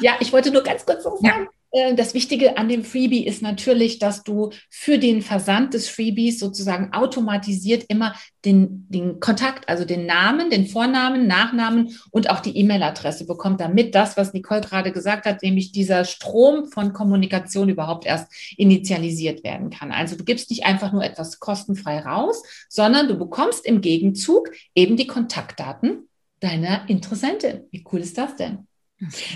Ja, 0.00 0.16
ich 0.20 0.32
wollte 0.32 0.50
nur 0.50 0.62
ganz 0.62 0.84
kurz 0.84 1.04
noch 1.04 1.16
sagen, 1.16 1.44
ja. 1.44 1.57
Äh, 1.70 1.94
das 1.94 2.14
Wichtige 2.14 2.56
an 2.56 2.68
dem 2.68 2.84
Freebie 2.84 3.26
ist 3.26 3.42
natürlich, 3.42 3.98
dass 3.98 4.22
du 4.22 4.50
für 4.70 4.98
den 4.98 5.22
Versand 5.22 5.74
des 5.74 5.88
Freebies 5.88 6.38
sozusagen 6.38 6.92
automatisiert 6.92 7.84
immer 7.88 8.14
den, 8.44 8.86
den 8.88 9.20
Kontakt, 9.20 9.68
also 9.68 9.84
den 9.84 10.06
Namen, 10.06 10.50
den 10.50 10.66
Vornamen, 10.66 11.26
Nachnamen 11.26 11.98
und 12.10 12.30
auch 12.30 12.40
die 12.40 12.56
E-Mail-Adresse 12.56 13.26
bekommt, 13.26 13.60
damit 13.60 13.94
das, 13.94 14.16
was 14.16 14.32
Nicole 14.32 14.60
gerade 14.60 14.92
gesagt 14.92 15.26
hat, 15.26 15.42
nämlich 15.42 15.72
dieser 15.72 16.04
Strom 16.04 16.66
von 16.66 16.92
Kommunikation 16.92 17.68
überhaupt 17.68 18.06
erst 18.06 18.32
initialisiert 18.56 19.44
werden 19.44 19.70
kann. 19.70 19.92
Also 19.92 20.16
du 20.16 20.24
gibst 20.24 20.50
nicht 20.50 20.64
einfach 20.64 20.92
nur 20.92 21.04
etwas 21.04 21.40
kostenfrei 21.40 22.00
raus, 22.00 22.42
sondern 22.68 23.08
du 23.08 23.18
bekommst 23.18 23.66
im 23.66 23.80
Gegenzug 23.80 24.50
eben 24.74 24.96
die 24.96 25.06
Kontaktdaten 25.06 26.08
deiner 26.40 26.88
Interessentin. 26.88 27.62
Wie 27.70 27.84
cool 27.90 28.00
ist 28.00 28.16
das 28.16 28.36
denn? 28.36 28.67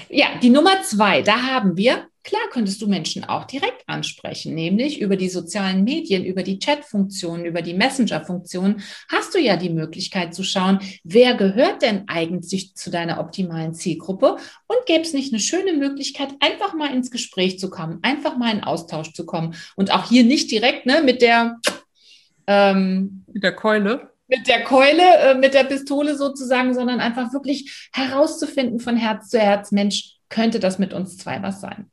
Ja, 0.08 0.26
die 0.42 0.50
Nummer 0.50 0.82
zwei, 0.82 1.22
da 1.22 1.42
haben 1.42 1.76
wir 1.76 2.06
Klar 2.24 2.42
könntest 2.52 2.80
du 2.80 2.86
Menschen 2.86 3.24
auch 3.24 3.46
direkt 3.46 3.82
ansprechen, 3.88 4.54
nämlich 4.54 5.00
über 5.00 5.16
die 5.16 5.28
sozialen 5.28 5.82
Medien, 5.82 6.24
über 6.24 6.44
die 6.44 6.60
Chat-Funktionen, 6.60 7.44
über 7.44 7.62
die 7.62 7.74
Messenger-Funktionen 7.74 8.80
hast 9.08 9.34
du 9.34 9.40
ja 9.40 9.56
die 9.56 9.70
Möglichkeit 9.70 10.32
zu 10.32 10.44
schauen, 10.44 10.78
wer 11.02 11.34
gehört 11.34 11.82
denn 11.82 12.04
eigentlich 12.06 12.76
zu 12.76 12.90
deiner 12.90 13.18
optimalen 13.18 13.74
Zielgruppe 13.74 14.36
und 14.68 14.86
gäbe 14.86 15.02
es 15.02 15.14
nicht 15.14 15.32
eine 15.32 15.40
schöne 15.40 15.72
Möglichkeit, 15.72 16.28
einfach 16.38 16.74
mal 16.74 16.94
ins 16.94 17.10
Gespräch 17.10 17.58
zu 17.58 17.70
kommen, 17.70 17.98
einfach 18.02 18.36
mal 18.36 18.54
in 18.54 18.62
Austausch 18.62 19.12
zu 19.14 19.26
kommen 19.26 19.56
und 19.74 19.92
auch 19.92 20.08
hier 20.08 20.22
nicht 20.22 20.50
direkt 20.52 20.86
ne, 20.86 21.02
mit 21.04 21.22
der 21.22 21.58
ähm, 22.46 23.24
mit 23.32 23.42
der 23.42 23.52
Keule 23.54 24.11
mit 24.32 24.48
der 24.48 24.64
Keule, 24.64 25.02
äh, 25.18 25.34
mit 25.34 25.52
der 25.52 25.64
Pistole 25.64 26.16
sozusagen, 26.16 26.72
sondern 26.72 27.00
einfach 27.00 27.34
wirklich 27.34 27.88
herauszufinden 27.92 28.80
von 28.80 28.96
Herz 28.96 29.28
zu 29.28 29.38
Herz, 29.38 29.72
Mensch, 29.72 30.16
könnte 30.30 30.58
das 30.58 30.78
mit 30.78 30.94
uns 30.94 31.18
zwei 31.18 31.42
was 31.42 31.60
sein? 31.60 31.91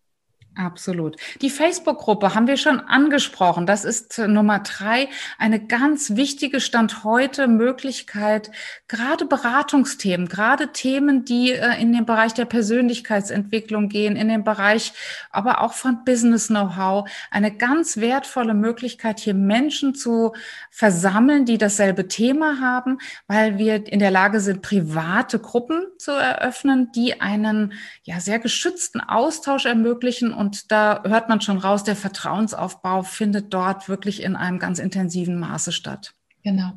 Absolut. 0.59 1.15
Die 1.41 1.49
Facebook-Gruppe 1.49 2.35
haben 2.35 2.47
wir 2.47 2.57
schon 2.57 2.81
angesprochen. 2.81 3.65
Das 3.65 3.85
ist 3.85 4.19
äh, 4.19 4.27
Nummer 4.27 4.59
drei. 4.59 5.07
Eine 5.37 5.65
ganz 5.65 6.17
wichtige 6.17 6.59
Stand 6.59 7.05
heute 7.05 7.47
Möglichkeit, 7.47 8.51
gerade 8.89 9.25
Beratungsthemen, 9.25 10.27
gerade 10.27 10.73
Themen, 10.73 11.23
die 11.23 11.53
äh, 11.53 11.81
in 11.81 11.93
den 11.93 12.05
Bereich 12.05 12.33
der 12.33 12.43
Persönlichkeitsentwicklung 12.43 13.87
gehen, 13.87 14.17
in 14.17 14.27
den 14.27 14.43
Bereich 14.43 14.91
aber 15.31 15.61
auch 15.61 15.71
von 15.71 16.03
Business 16.03 16.47
Know-how. 16.47 17.09
Eine 17.31 17.55
ganz 17.55 17.95
wertvolle 17.95 18.53
Möglichkeit, 18.53 19.21
hier 19.21 19.35
Menschen 19.35 19.95
zu 19.95 20.33
versammeln, 20.71 21.45
die 21.45 21.57
dasselbe 21.57 22.09
Thema 22.09 22.59
haben, 22.59 22.97
weil 23.27 23.57
wir 23.57 23.87
in 23.87 23.99
der 23.99 24.11
Lage 24.11 24.41
sind, 24.41 24.61
private 24.61 25.39
Gruppen 25.39 25.85
zu 25.97 26.11
eröffnen, 26.11 26.91
die 26.93 27.21
einen 27.21 27.71
ja 28.03 28.19
sehr 28.19 28.39
geschützten 28.39 28.99
Austausch 28.99 29.65
ermöglichen 29.65 30.33
und 30.33 30.48
und 30.49 30.71
da 30.71 31.03
hört 31.05 31.29
man 31.29 31.41
schon 31.41 31.59
raus, 31.59 31.83
der 31.83 31.95
Vertrauensaufbau 31.95 33.03
findet 33.03 33.53
dort 33.53 33.87
wirklich 33.87 34.23
in 34.23 34.35
einem 34.35 34.57
ganz 34.57 34.79
intensiven 34.79 35.39
Maße 35.39 35.71
statt. 35.71 36.15
Genau. 36.43 36.71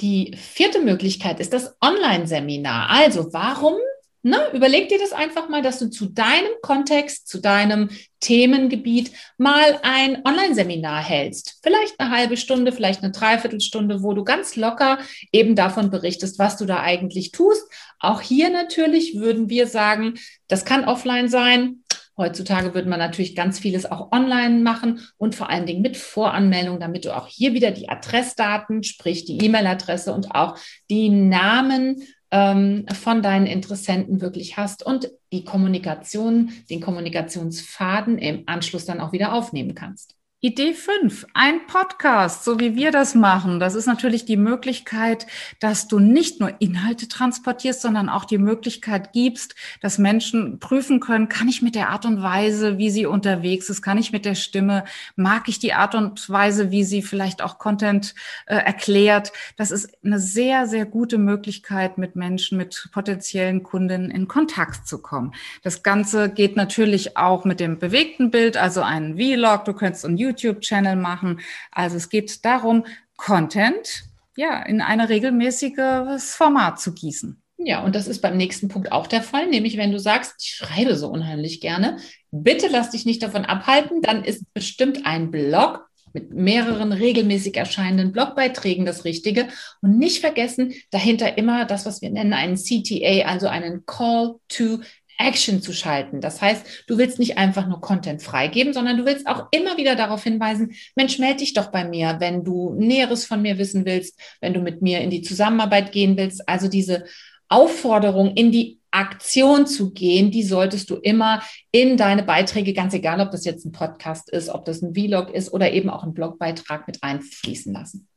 Die 0.00 0.34
vierte 0.34 0.80
Möglichkeit 0.80 1.38
ist 1.38 1.52
das 1.52 1.76
Online-Seminar. 1.82 2.88
Also 2.88 3.34
warum? 3.34 3.74
Ne, 4.22 4.38
überleg 4.54 4.88
dir 4.88 4.98
das 4.98 5.12
einfach 5.12 5.50
mal, 5.50 5.60
dass 5.60 5.78
du 5.78 5.90
zu 5.90 6.06
deinem 6.06 6.50
Kontext, 6.62 7.28
zu 7.28 7.38
deinem 7.38 7.90
Themengebiet 8.20 9.12
mal 9.36 9.78
ein 9.82 10.24
Online-Seminar 10.24 11.04
hältst. 11.04 11.60
Vielleicht 11.62 12.00
eine 12.00 12.10
halbe 12.10 12.38
Stunde, 12.38 12.72
vielleicht 12.72 13.02
eine 13.02 13.12
Dreiviertelstunde, 13.12 14.02
wo 14.02 14.14
du 14.14 14.24
ganz 14.24 14.56
locker 14.56 14.98
eben 15.32 15.54
davon 15.54 15.90
berichtest, 15.90 16.38
was 16.38 16.56
du 16.56 16.64
da 16.64 16.80
eigentlich 16.80 17.30
tust. 17.30 17.70
Auch 18.00 18.22
hier 18.22 18.48
natürlich 18.48 19.18
würden 19.18 19.50
wir 19.50 19.66
sagen, 19.66 20.14
das 20.48 20.64
kann 20.64 20.86
offline 20.86 21.28
sein, 21.28 21.84
Heutzutage 22.18 22.74
würde 22.74 22.88
man 22.88 22.98
natürlich 22.98 23.36
ganz 23.36 23.60
vieles 23.60 23.86
auch 23.86 24.10
online 24.12 24.60
machen 24.60 25.00
und 25.16 25.36
vor 25.36 25.48
allen 25.48 25.66
Dingen 25.66 25.82
mit 25.82 25.96
Voranmeldung, 25.96 26.80
damit 26.80 27.04
du 27.04 27.16
auch 27.16 27.28
hier 27.28 27.54
wieder 27.54 27.70
die 27.70 27.88
Adressdaten, 27.88 28.82
sprich 28.82 29.24
die 29.24 29.38
E-Mail-Adresse 29.44 30.12
und 30.12 30.34
auch 30.34 30.58
die 30.90 31.08
Namen 31.08 32.02
ähm, 32.30 32.86
von 32.92 33.22
deinen 33.22 33.46
Interessenten 33.46 34.20
wirklich 34.20 34.56
hast 34.56 34.84
und 34.84 35.10
die 35.32 35.44
Kommunikation, 35.44 36.50
den 36.68 36.80
Kommunikationsfaden 36.80 38.18
im 38.18 38.42
Anschluss 38.46 38.84
dann 38.84 39.00
auch 39.00 39.12
wieder 39.12 39.32
aufnehmen 39.32 39.74
kannst. 39.74 40.17
Idee 40.40 40.72
5, 40.72 41.26
ein 41.34 41.66
Podcast, 41.66 42.44
so 42.44 42.60
wie 42.60 42.76
wir 42.76 42.92
das 42.92 43.16
machen. 43.16 43.58
Das 43.58 43.74
ist 43.74 43.86
natürlich 43.86 44.24
die 44.24 44.36
Möglichkeit, 44.36 45.26
dass 45.58 45.88
du 45.88 45.98
nicht 45.98 46.38
nur 46.38 46.60
Inhalte 46.60 47.08
transportierst, 47.08 47.82
sondern 47.82 48.08
auch 48.08 48.24
die 48.24 48.38
Möglichkeit 48.38 49.12
gibst, 49.12 49.56
dass 49.80 49.98
Menschen 49.98 50.60
prüfen 50.60 51.00
können, 51.00 51.28
kann 51.28 51.48
ich 51.48 51.60
mit 51.60 51.74
der 51.74 51.88
Art 51.88 52.06
und 52.06 52.22
Weise, 52.22 52.78
wie 52.78 52.88
sie 52.90 53.04
unterwegs 53.04 53.68
ist, 53.68 53.82
kann 53.82 53.98
ich 53.98 54.12
mit 54.12 54.24
der 54.24 54.36
Stimme, 54.36 54.84
mag 55.16 55.48
ich 55.48 55.58
die 55.58 55.72
Art 55.72 55.96
und 55.96 56.30
Weise, 56.30 56.70
wie 56.70 56.84
sie 56.84 57.02
vielleicht 57.02 57.42
auch 57.42 57.58
Content 57.58 58.14
äh, 58.46 58.54
erklärt. 58.54 59.32
Das 59.56 59.72
ist 59.72 59.90
eine 60.04 60.20
sehr, 60.20 60.68
sehr 60.68 60.86
gute 60.86 61.18
Möglichkeit, 61.18 61.98
mit 61.98 62.14
Menschen, 62.14 62.58
mit 62.58 62.90
potenziellen 62.92 63.64
Kunden 63.64 64.08
in 64.12 64.28
Kontakt 64.28 64.86
zu 64.86 65.02
kommen. 65.02 65.34
Das 65.64 65.82
Ganze 65.82 66.28
geht 66.28 66.54
natürlich 66.54 67.16
auch 67.16 67.44
mit 67.44 67.58
dem 67.58 67.80
bewegten 67.80 68.30
Bild, 68.30 68.56
also 68.56 68.82
einen 68.82 69.16
Vlog. 69.16 69.64
Du 69.64 69.72
könntest 69.72 70.04
ein 70.04 70.27
YouTube-Channel 70.30 70.96
machen. 70.96 71.40
Also 71.70 71.96
es 71.96 72.08
geht 72.08 72.44
darum, 72.44 72.84
Content 73.16 74.04
ja 74.36 74.62
in 74.62 74.80
ein 74.80 75.00
regelmäßiges 75.00 76.34
Format 76.34 76.80
zu 76.80 76.94
gießen. 76.94 77.42
Ja, 77.58 77.82
und 77.82 77.96
das 77.96 78.06
ist 78.06 78.20
beim 78.20 78.36
nächsten 78.36 78.68
Punkt 78.68 78.92
auch 78.92 79.08
der 79.08 79.22
Fall, 79.22 79.48
nämlich 79.48 79.76
wenn 79.76 79.90
du 79.90 79.98
sagst, 79.98 80.34
ich 80.38 80.50
schreibe 80.50 80.94
so 80.94 81.08
unheimlich 81.08 81.60
gerne, 81.60 81.98
bitte 82.30 82.68
lass 82.70 82.90
dich 82.90 83.04
nicht 83.04 83.20
davon 83.20 83.44
abhalten, 83.44 84.00
dann 84.00 84.22
ist 84.22 84.44
bestimmt 84.54 85.04
ein 85.04 85.32
Blog 85.32 85.88
mit 86.12 86.32
mehreren 86.32 86.92
regelmäßig 86.92 87.56
erscheinenden 87.56 88.12
Blogbeiträgen 88.12 88.86
das 88.86 89.04
Richtige. 89.04 89.48
Und 89.82 89.98
nicht 89.98 90.20
vergessen, 90.20 90.72
dahinter 90.90 91.36
immer 91.36 91.64
das, 91.64 91.86
was 91.86 92.00
wir 92.00 92.10
nennen, 92.10 92.32
einen 92.32 92.56
CTA, 92.56 93.26
also 93.26 93.48
einen 93.48 93.84
Call 93.86 94.36
to 94.48 94.78
Action 95.18 95.60
zu 95.60 95.72
schalten. 95.72 96.20
Das 96.20 96.40
heißt, 96.40 96.84
du 96.86 96.96
willst 96.96 97.18
nicht 97.18 97.36
einfach 97.36 97.66
nur 97.66 97.80
Content 97.80 98.22
freigeben, 98.22 98.72
sondern 98.72 98.96
du 98.96 99.04
willst 99.04 99.26
auch 99.26 99.48
immer 99.50 99.76
wieder 99.76 99.96
darauf 99.96 100.22
hinweisen, 100.22 100.72
Mensch, 100.94 101.18
melde 101.18 101.38
dich 101.38 101.52
doch 101.52 101.70
bei 101.70 101.84
mir, 101.84 102.16
wenn 102.20 102.44
du 102.44 102.74
Näheres 102.74 103.26
von 103.26 103.42
mir 103.42 103.58
wissen 103.58 103.84
willst, 103.84 104.18
wenn 104.40 104.54
du 104.54 104.60
mit 104.60 104.80
mir 104.80 105.00
in 105.00 105.10
die 105.10 105.22
Zusammenarbeit 105.22 105.92
gehen 105.92 106.16
willst. 106.16 106.48
Also 106.48 106.68
diese 106.68 107.04
Aufforderung 107.48 108.34
in 108.34 108.52
die 108.52 108.78
Aktion 108.90 109.66
zu 109.66 109.92
gehen, 109.92 110.30
die 110.30 110.42
solltest 110.42 110.88
du 110.88 110.96
immer 110.96 111.42
in 111.72 111.96
deine 111.96 112.22
Beiträge, 112.22 112.72
ganz 112.72 112.94
egal, 112.94 113.20
ob 113.20 113.30
das 113.30 113.44
jetzt 113.44 113.66
ein 113.66 113.72
Podcast 113.72 114.30
ist, 114.30 114.48
ob 114.48 114.64
das 114.64 114.82
ein 114.82 114.94
Vlog 114.94 115.30
ist 115.30 115.52
oder 115.52 115.72
eben 115.72 115.90
auch 115.90 116.04
ein 116.04 116.14
Blogbeitrag 116.14 116.86
mit 116.86 117.02
einfließen 117.02 117.72
lassen. 117.72 118.08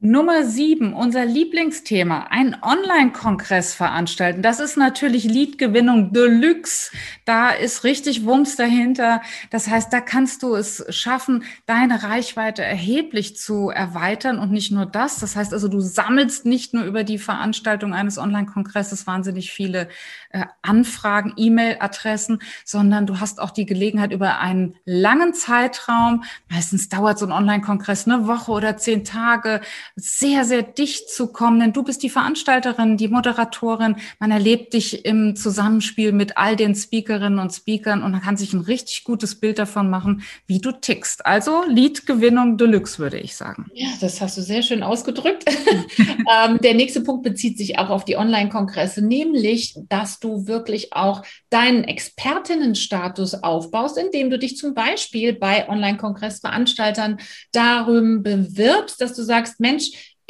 Nummer 0.00 0.44
sieben, 0.44 0.94
unser 0.94 1.24
Lieblingsthema, 1.24 2.28
ein 2.30 2.56
Online-Kongress 2.62 3.74
veranstalten. 3.74 4.42
Das 4.42 4.60
ist 4.60 4.76
natürlich 4.76 5.24
Leadgewinnung 5.24 6.12
Deluxe. 6.12 6.92
Da 7.24 7.50
ist 7.50 7.82
richtig 7.82 8.24
Wumms 8.24 8.54
dahinter. 8.54 9.22
Das 9.50 9.66
heißt, 9.66 9.92
da 9.92 10.00
kannst 10.00 10.44
du 10.44 10.54
es 10.54 10.84
schaffen, 10.90 11.42
deine 11.66 12.04
Reichweite 12.04 12.62
erheblich 12.62 13.36
zu 13.36 13.70
erweitern 13.70 14.38
und 14.38 14.52
nicht 14.52 14.70
nur 14.70 14.86
das. 14.86 15.18
Das 15.18 15.34
heißt 15.34 15.52
also, 15.52 15.66
du 15.66 15.80
sammelst 15.80 16.46
nicht 16.46 16.74
nur 16.74 16.84
über 16.84 17.02
die 17.02 17.18
Veranstaltung 17.18 17.92
eines 17.92 18.18
Online-Kongresses 18.18 19.04
wahnsinnig 19.08 19.50
viele 19.50 19.88
äh, 20.30 20.44
Anfragen, 20.62 21.32
E-Mail-Adressen, 21.36 22.38
sondern 22.64 23.06
du 23.06 23.18
hast 23.18 23.40
auch 23.40 23.50
die 23.50 23.66
Gelegenheit 23.66 24.12
über 24.12 24.38
einen 24.38 24.76
langen 24.84 25.34
Zeitraum, 25.34 26.22
meistens 26.48 26.88
dauert 26.88 27.18
so 27.18 27.26
ein 27.26 27.32
Online-Kongress 27.32 28.06
eine 28.06 28.28
Woche 28.28 28.52
oder 28.52 28.76
zehn 28.76 29.02
Tage, 29.02 29.60
sehr, 29.96 30.44
sehr 30.44 30.62
dicht 30.62 31.10
zu 31.10 31.28
kommen, 31.32 31.60
denn 31.60 31.72
du 31.72 31.82
bist 31.82 32.02
die 32.02 32.10
Veranstalterin, 32.10 32.96
die 32.96 33.08
Moderatorin. 33.08 33.96
Man 34.18 34.30
erlebt 34.30 34.74
dich 34.74 35.04
im 35.04 35.36
Zusammenspiel 35.36 36.12
mit 36.12 36.36
all 36.36 36.56
den 36.56 36.74
Speakerinnen 36.74 37.38
und 37.38 37.52
Speakern 37.52 38.02
und 38.02 38.12
man 38.12 38.20
kann 38.20 38.36
sich 38.36 38.52
ein 38.52 38.60
richtig 38.60 39.04
gutes 39.04 39.40
Bild 39.40 39.58
davon 39.58 39.90
machen, 39.90 40.22
wie 40.46 40.60
du 40.60 40.72
tickst. 40.72 41.24
Also 41.26 41.64
Leadgewinnung 41.68 42.56
Deluxe, 42.56 42.98
würde 42.98 43.18
ich 43.18 43.36
sagen. 43.36 43.66
Ja, 43.74 43.88
das 44.00 44.20
hast 44.20 44.36
du 44.36 44.42
sehr 44.42 44.62
schön 44.62 44.82
ausgedrückt. 44.82 45.44
ähm, 45.98 46.58
der 46.62 46.74
nächste 46.74 47.00
Punkt 47.00 47.22
bezieht 47.22 47.58
sich 47.58 47.78
auch 47.78 47.90
auf 47.90 48.04
die 48.04 48.16
Online-Kongresse, 48.16 49.02
nämlich, 49.02 49.74
dass 49.88 50.20
du 50.20 50.46
wirklich 50.46 50.92
auch 50.92 51.22
deinen 51.50 51.84
Expertinnenstatus 51.84 53.42
aufbaust, 53.42 53.98
indem 53.98 54.30
du 54.30 54.38
dich 54.38 54.56
zum 54.56 54.74
Beispiel 54.74 55.32
bei 55.32 55.68
Online-Kongressveranstaltern 55.68 57.18
darum 57.52 58.22
bewirbst, 58.22 59.00
dass 59.00 59.14
du 59.14 59.22
sagst, 59.22 59.60
Mensch, 59.60 59.77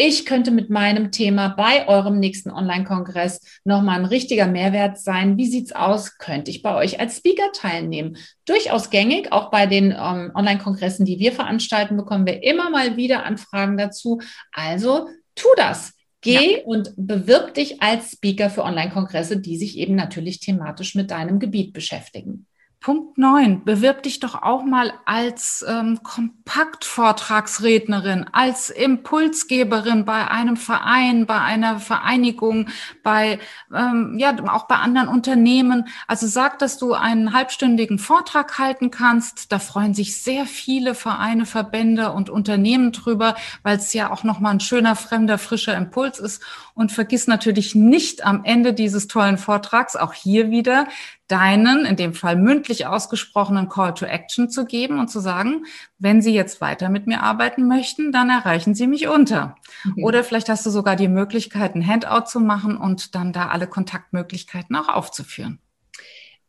ich 0.01 0.27
könnte 0.27 0.53
mit 0.53 0.71
meinem 0.71 1.11
Thema 1.11 1.49
bei 1.49 1.89
eurem 1.89 2.21
nächsten 2.21 2.53
Online-Kongress 2.53 3.41
nochmal 3.65 3.99
ein 3.99 4.05
richtiger 4.05 4.47
Mehrwert 4.47 4.97
sein. 4.97 5.37
Wie 5.37 5.47
sieht's 5.47 5.73
aus? 5.73 6.19
Könnte 6.19 6.53
ich 6.53 6.63
bei 6.63 6.77
euch 6.77 7.01
als 7.01 7.17
Speaker 7.17 7.51
teilnehmen? 7.53 8.17
Durchaus 8.47 8.91
gängig, 8.91 9.33
auch 9.33 9.51
bei 9.51 9.67
den 9.67 9.91
ähm, 9.91 10.31
Online-Kongressen, 10.35 11.05
die 11.05 11.19
wir 11.19 11.33
veranstalten, 11.33 11.97
bekommen 11.97 12.27
wir 12.27 12.45
immer 12.45 12.71
mal 12.71 12.97
wieder 12.97 13.25
Anfragen 13.25 13.77
dazu. 13.77 14.21
Also 14.53 15.09
tu 15.35 15.49
das. 15.57 15.95
Geh 16.21 16.59
ja. 16.59 16.65
und 16.65 16.93
bewirb 16.97 17.55
dich 17.55 17.81
als 17.83 18.13
Speaker 18.13 18.51
für 18.51 18.65
Online-Kongresse, 18.65 19.41
die 19.41 19.57
sich 19.57 19.79
eben 19.79 19.95
natürlich 19.95 20.41
thematisch 20.41 20.95
mit 20.95 21.11
deinem 21.11 21.39
Gebiet 21.39 21.73
beschäftigen. 21.73 22.48
Punkt 22.81 23.19
9. 23.19 23.65
Bewirb 23.65 24.05
dich 24.05 24.21
doch 24.21 24.41
auch 24.41 24.63
mal 24.63 24.93
als 25.05 25.67
ähm, 25.69 25.99
Kompaktvortragsrednerin, 26.05 28.27
als 28.31 28.71
Impulsgeberin 28.71 30.05
bei 30.05 30.31
einem 30.31 30.57
Verein, 30.57 31.27
bei 31.27 31.41
einer 31.41 31.81
Vereinigung, 31.81 32.69
bei, 33.03 33.41
ähm, 33.75 34.17
ja, 34.17 34.33
auch 34.49 34.69
bei 34.69 34.77
anderen 34.77 35.09
Unternehmen. 35.09 35.89
Also 36.07 36.29
sag, 36.29 36.61
dass 36.61 36.79
du 36.79 36.95
einen 36.95 37.33
halbstündigen 37.33 37.99
Vortrag 37.99 38.61
halten 38.61 38.93
kannst. 38.93 39.51
Da 39.51 39.59
freuen 39.59 39.93
sich 39.93 40.23
sehr 40.23 40.47
viele 40.47 40.95
Vereine, 40.95 41.47
Verbände 41.47 42.13
und 42.13 42.31
Unternehmen 42.31 42.93
drüber, 42.93 43.35
weil 43.65 43.79
es 43.79 43.93
ja 43.93 44.13
auch 44.13 44.23
nochmal 44.23 44.55
ein 44.55 44.61
schöner, 44.61 44.95
fremder, 44.95 45.39
frischer 45.39 45.77
Impuls 45.77 46.21
ist. 46.21 46.45
Und 46.79 46.93
vergiss 46.93 47.27
natürlich 47.27 47.75
nicht 47.75 48.25
am 48.25 48.45
Ende 48.45 48.73
dieses 48.73 49.09
tollen 49.09 49.37
Vortrags 49.37 49.97
auch 49.97 50.13
hier 50.13 50.53
wieder 50.53 50.87
deinen, 51.27 51.85
in 51.85 51.97
dem 51.97 52.15
Fall 52.15 52.37
mündlich 52.37 52.87
ausgesprochenen 52.87 53.69
Call 53.69 53.95
to 53.95 54.05
Action 54.07 54.49
zu 54.49 54.65
geben 54.65 55.01
und 55.01 55.09
zu 55.09 55.19
sagen, 55.19 55.65
wenn 55.99 56.23
Sie 56.23 56.33
jetzt 56.33 56.61
weiter 56.61 56.89
mit 56.89 57.09
mir 57.09 57.25
arbeiten 57.25 57.67
möchten, 57.67 58.13
dann 58.13 58.31
erreichen 58.31 58.77
Sie 58.77 58.87
mich 58.87 59.09
unter. 59.09 59.57
Mhm. 59.83 60.05
Oder 60.05 60.23
vielleicht 60.23 60.49
hast 60.49 60.67
du 60.67 60.71
sogar 60.71 60.95
die 60.95 61.09
Möglichkeit, 61.09 61.75
ein 61.75 61.85
Handout 61.85 62.27
zu 62.27 62.39
machen 62.39 62.77
und 62.77 63.17
dann 63.17 63.33
da 63.33 63.49
alle 63.49 63.67
Kontaktmöglichkeiten 63.67 64.77
auch 64.77 64.89
aufzuführen. 64.89 65.59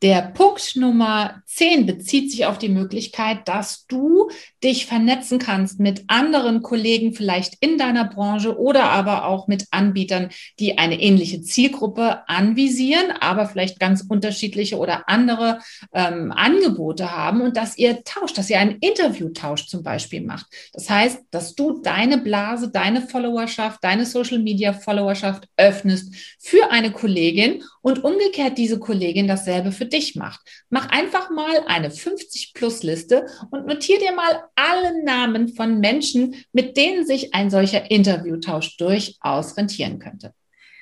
Der 0.04 0.22
Punkt 0.22 0.76
Nummer 0.76 1.42
10 1.48 1.88
bezieht 1.88 2.32
sich 2.32 2.46
auf 2.46 2.58
die 2.58 2.70
Möglichkeit, 2.70 3.48
dass 3.48 3.88
du 3.88 4.30
dich 4.64 4.86
vernetzen 4.86 5.40
kannst 5.40 5.80
mit 5.80 6.04
anderen 6.08 6.62
Kollegen 6.62 7.14
vielleicht 7.14 7.56
in 7.62 7.78
deiner 7.78 8.06
Branche 8.06 8.58
oder 8.58 8.86
aber 8.86 9.26
auch 9.26 9.48
mit 9.48 9.68
Anbietern, 9.72 10.30
die 10.60 10.78
eine 10.78 11.00
ähnliche 11.00 11.42
Zielgruppe 11.42 12.28
anvisieren, 12.28 13.12
aber 13.20 13.46
vielleicht 13.46 13.80
ganz 13.80 14.06
unterschiedliche 14.08 14.78
oder 14.78 15.08
andere 15.08 15.60
ähm, 15.94 16.32
Angebote 16.32 17.16
haben 17.16 17.42
und 17.42 17.56
dass 17.56 17.78
ihr 17.78 18.04
tauscht, 18.04 18.38
dass 18.38 18.50
ihr 18.50 18.60
einen 18.60 18.80
Interviewtausch 18.80 19.68
zum 19.68 19.84
Beispiel 19.84 20.22
macht. 20.22 20.48
Das 20.74 20.90
heißt, 20.90 21.22
dass 21.32 21.56
du 21.56 21.82
deine 21.82 22.18
Blase, 22.18 22.70
deine 22.70 23.02
Followerschaft, 23.02 23.84
deine 23.84 24.06
Social 24.06 24.40
Media 24.40 24.74
Followerschaft 24.74 25.48
öffnest 25.56 26.14
für 26.40 26.72
eine 26.72 26.92
Kollegin 26.92 27.64
und 27.82 28.04
umgekehrt 28.04 28.58
diese 28.58 28.80
Kollegin 28.80 29.28
dasselbe 29.28 29.72
für 29.72 29.86
dich 29.86 30.16
macht. 30.16 30.42
Mach 30.70 30.90
einfach 30.90 31.30
mal 31.30 31.64
eine 31.68 31.90
50-Plus-Liste 31.90 33.26
und 33.52 33.68
notier 33.68 34.00
dir 34.00 34.14
mal 34.14 34.44
alle 34.56 35.04
Namen 35.04 35.50
von 35.50 35.80
Menschen, 35.80 36.36
mit 36.54 36.78
denen 36.78 37.06
sich 37.06 37.34
ein 37.34 37.50
solcher 37.50 37.90
Interviewtausch 37.90 38.78
durchaus 38.78 39.58
rentieren 39.58 40.00
könnte. 40.00 40.34